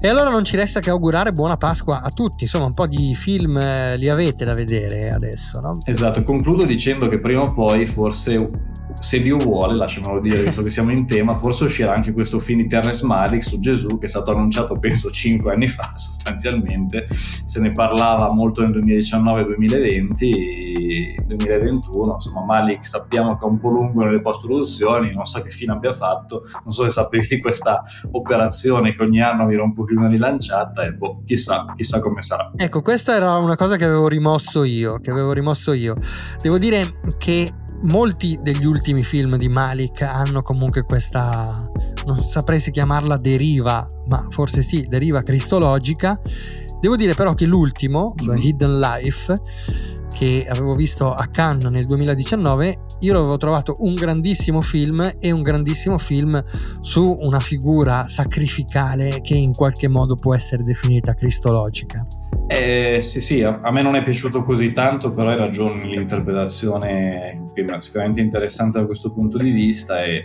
E 0.05 0.07
allora 0.07 0.29
non 0.29 0.43
ci 0.43 0.55
resta 0.55 0.81
che 0.81 0.91
augurare 0.91 1.31
buona 1.31 1.57
Pasqua 1.57 2.03
a 2.03 2.11
tutti. 2.11 2.43
Insomma, 2.43 2.65
un 2.65 2.73
po' 2.73 2.85
di 2.85 3.15
film 3.15 3.57
eh, 3.57 3.97
li 3.97 4.07
avete 4.07 4.45
da 4.45 4.53
vedere 4.53 5.09
adesso, 5.09 5.59
no? 5.59 5.79
Esatto, 5.83 6.21
concludo 6.21 6.63
dicendo 6.63 7.07
che 7.07 7.19
prima 7.19 7.41
o 7.41 7.51
poi 7.51 7.87
forse, 7.87 8.51
se 8.99 9.21
Dio 9.21 9.37
vuole, 9.37 9.75
lasciamelo 9.75 10.19
dire 10.19 10.43
visto 10.43 10.63
che 10.63 10.69
siamo 10.69 10.91
in 10.91 11.05
tema, 11.05 11.33
forse 11.33 11.65
uscirà 11.65 11.93
anche 11.93 12.13
questo 12.13 12.39
film 12.39 12.61
di 12.61 12.67
Terrence 12.67 13.05
Malick 13.05 13.43
su 13.43 13.59
Gesù 13.59 13.97
che 13.97 14.05
è 14.05 14.09
stato 14.09 14.31
annunciato 14.31 14.75
penso 14.75 15.09
5 15.09 15.51
anni 15.51 15.67
fa 15.67 15.91
sostanzialmente, 15.95 17.07
se 17.09 17.59
ne 17.59 17.71
parlava 17.71 18.31
molto 18.31 18.61
nel 18.61 18.77
2019-2020, 18.79 21.25
2021, 21.25 22.13
insomma 22.13 22.43
Malik 22.43 22.85
sappiamo 22.85 23.37
che 23.37 23.45
è 23.45 23.47
un 23.47 23.59
po' 23.59 23.69
lungo 23.69 24.03
nelle 24.03 24.21
post-produzioni, 24.21 25.13
non 25.13 25.25
so 25.25 25.41
che 25.41 25.49
fine 25.49 25.73
abbia 25.73 25.93
fatto, 25.93 26.43
non 26.63 26.73
so 26.73 26.83
se 26.83 26.89
sapevi 26.89 27.27
di 27.27 27.39
questa 27.39 27.83
operazione 28.11 28.95
che 28.95 29.03
ogni 29.03 29.21
anno 29.21 29.45
viene 29.45 29.63
un 29.63 29.73
pochino 29.73 30.07
rilanciata 30.07 30.83
e 30.83 30.93
boh, 30.93 31.21
chissà, 31.25 31.65
chissà 31.75 31.99
come 31.99 32.21
sarà. 32.21 32.51
Ecco, 32.55 32.81
questa 32.81 33.15
era 33.15 33.37
una 33.37 33.55
cosa 33.55 33.77
che 33.77 33.85
avevo 33.85 34.07
rimosso 34.07 34.63
io, 34.63 34.99
che 34.99 35.11
avevo 35.11 35.33
rimosso 35.33 35.73
io. 35.73 35.93
Devo 36.41 36.57
dire 36.57 36.99
che 37.17 37.51
molti 37.83 38.39
degli 38.41 38.65
ultimi 38.65 39.03
film 39.03 39.35
di 39.37 39.49
Malik 39.49 40.01
hanno 40.01 40.41
comunque 40.41 40.83
questa 40.83 41.51
non 42.05 42.21
saprei 42.21 42.59
se 42.59 42.71
chiamarla 42.71 43.17
deriva, 43.17 43.85
ma 44.07 44.25
forse 44.29 44.61
sì, 44.61 44.85
deriva 44.87 45.21
cristologica. 45.21 46.19
Devo 46.79 46.95
dire 46.95 47.13
però 47.15 47.33
che 47.33 47.45
l'ultimo, 47.45 48.13
Mhm. 48.23 48.37
Hidden 48.37 48.79
Life, 48.79 49.33
che 50.13 50.45
avevo 50.47 50.75
visto 50.75 51.11
a 51.11 51.25
Cannes 51.27 51.65
nel 51.65 51.85
2019, 51.85 52.77
io 52.99 53.13
l'avevo 53.13 53.37
trovato 53.37 53.75
un 53.79 53.95
grandissimo 53.95 54.61
film 54.61 55.15
e 55.19 55.31
un 55.31 55.41
grandissimo 55.41 55.97
film 55.97 56.41
su 56.81 57.15
una 57.19 57.39
figura 57.39 58.07
sacrificale 58.07 59.21
che 59.21 59.35
in 59.35 59.53
qualche 59.53 59.87
modo 59.87 60.15
può 60.15 60.33
essere 60.33 60.63
definita 60.63 61.13
cristologica. 61.13 62.05
Eh, 62.47 62.99
sì, 63.01 63.21
sì, 63.21 63.41
a, 63.41 63.71
me 63.71 63.81
non 63.81 63.95
è 63.95 64.03
piaciuto 64.03 64.43
così 64.43 64.71
tanto, 64.71 65.11
però 65.11 65.29
hai 65.29 65.37
ragione, 65.37 65.85
l'interpretazione 65.85 67.31
è 67.31 67.37
un 67.39 67.47
film 67.47 67.75
sicuramente 67.79 68.21
interessante 68.21 68.77
da 68.77 68.85
questo 68.85 69.11
punto 69.11 69.39
di 69.39 69.49
vista 69.49 70.03
e 70.03 70.23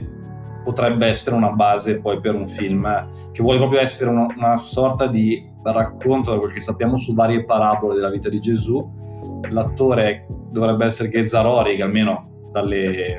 potrebbe 0.63 1.07
essere 1.07 1.35
una 1.37 1.51
base 1.53 1.99
poi 1.99 2.21
per 2.21 2.35
un 2.35 2.47
film 2.47 2.85
che 3.33 3.43
vuole 3.43 3.59
proprio 3.59 3.81
essere 3.81 4.11
uno- 4.11 4.29
una 4.37 4.59
sorta 4.59 5.07
di 5.07 5.49
racconto, 5.63 6.33
da 6.33 6.39
quel 6.39 6.53
che 6.53 6.61
sappiamo, 6.61 6.99
su 6.99 7.15
varie 7.15 7.45
parabole 7.45 7.95
della 7.95 8.11
vita 8.11 8.29
di 8.29 8.39
Gesù. 8.39 8.87
L'attore 9.49 10.27
dovrebbe 10.51 10.85
essere 10.85 11.09
Gezzarori, 11.09 11.77
che 11.77 11.83
almeno 11.83 12.49
dalle, 12.51 13.19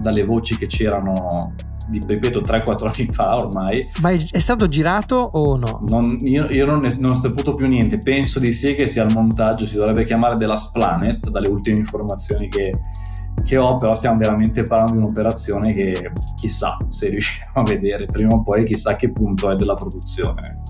dalle 0.00 0.24
voci 0.24 0.56
che 0.56 0.66
c'erano, 0.66 1.54
di, 1.88 2.00
ripeto, 2.06 2.40
3-4 2.40 2.86
anni 2.86 3.08
fa 3.12 3.36
ormai, 3.36 3.88
Ma 4.00 4.10
è, 4.10 4.18
è 4.30 4.38
stato 4.38 4.68
girato 4.68 5.16
o 5.16 5.56
no? 5.56 5.82
non- 5.88 6.16
io, 6.20 6.46
io 6.50 6.66
non, 6.66 6.80
ne, 6.80 6.94
non 6.98 7.12
ho 7.12 7.14
saputo 7.14 7.54
più 7.54 7.66
niente, 7.66 7.98
penso 7.98 8.38
di 8.38 8.52
sì 8.52 8.74
che 8.74 8.86
sia 8.86 9.04
il 9.04 9.12
montaggio, 9.12 9.66
si 9.66 9.76
dovrebbe 9.76 10.04
chiamare 10.04 10.36
The 10.36 10.46
Last 10.46 10.72
Planet, 10.72 11.28
dalle 11.30 11.48
ultime 11.48 11.78
informazioni 11.78 12.48
che, 12.48 12.72
che 13.44 13.56
ho, 13.56 13.76
però 13.76 13.94
stiamo 13.94 14.18
veramente 14.18 14.62
parlando 14.62 14.92
di 14.92 14.98
un'operazione 14.98 15.72
che 15.72 16.12
chissà 16.36 16.76
se 16.88 17.08
riusciremo 17.08 17.52
a 17.54 17.62
vedere 17.62 18.04
prima 18.06 18.34
o 18.34 18.42
poi, 18.42 18.64
chissà 18.64 18.94
che 18.96 19.10
punto 19.10 19.50
è 19.50 19.56
della 19.56 19.74
produzione. 19.74 20.62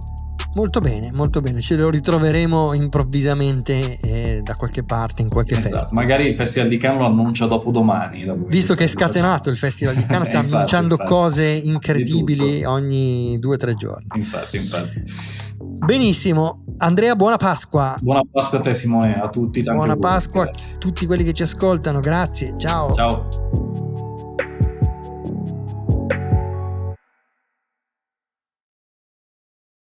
Molto 0.55 0.79
bene, 0.79 1.11
molto 1.13 1.41
bene. 1.41 1.61
Ce 1.61 1.75
lo 1.75 1.91
ritroveremo 1.91 2.75
improvvisamente 2.75 3.99
eh, 4.01 4.41
da 4.43 4.55
qualche 4.55 4.85
parte, 4.85 5.23
in 5.23 5.29
qualche 5.29 5.55
Esatto, 5.55 5.77
festival. 5.77 5.95
magari 6.05 6.27
il 6.27 6.35
Festival 6.35 6.69
di 6.69 6.77
Cannes 6.77 7.01
lo 7.01 7.07
annuncia 7.07 7.47
dopo 7.47 7.71
domani. 7.73 8.25
dopo 8.25 8.47
Visto 8.47 8.75
che 8.75 8.85
è 8.85 8.87
scatenato 8.87 9.51
il 9.51 9.57
Festival 9.57 9.97
di 9.97 10.07
Cannes, 10.07 10.29
sta 10.29 10.37
Eh, 10.39 10.41
infatti, 10.43 10.55
annunciando 10.55 10.95
infatti. 10.95 11.11
cose 11.11 11.61
Di 11.61 11.69
incredibili 11.69 12.65
ogni 12.65 13.37
due 13.41 13.55
o 13.55 13.59
tre 13.59 13.75
giorni. 13.75 14.07
Infatti, 14.15 14.57
infatti. 14.57 15.03
Benissimo, 15.59 16.65
Andrea, 16.79 17.17
buona 17.17 17.37
Pasqua. 17.37 17.97
Buona 18.01 18.23
Pasqua 18.31 18.59
a 18.59 18.61
te 18.61 18.75
Simone, 18.75 19.15
a 19.21 19.29
tutti. 19.29 19.61
Buona 19.63 19.81
auguri. 19.93 19.99
Pasqua 19.99 20.45
Grazie. 20.45 20.75
a 20.77 20.79
tutti 20.79 21.07
quelli 21.07 21.25
che 21.25 21.33
ci 21.33 21.43
ascoltano. 21.43 22.01
Grazie. 22.01 22.55
Ciao. 22.57 22.93
Ciao. 22.95 23.64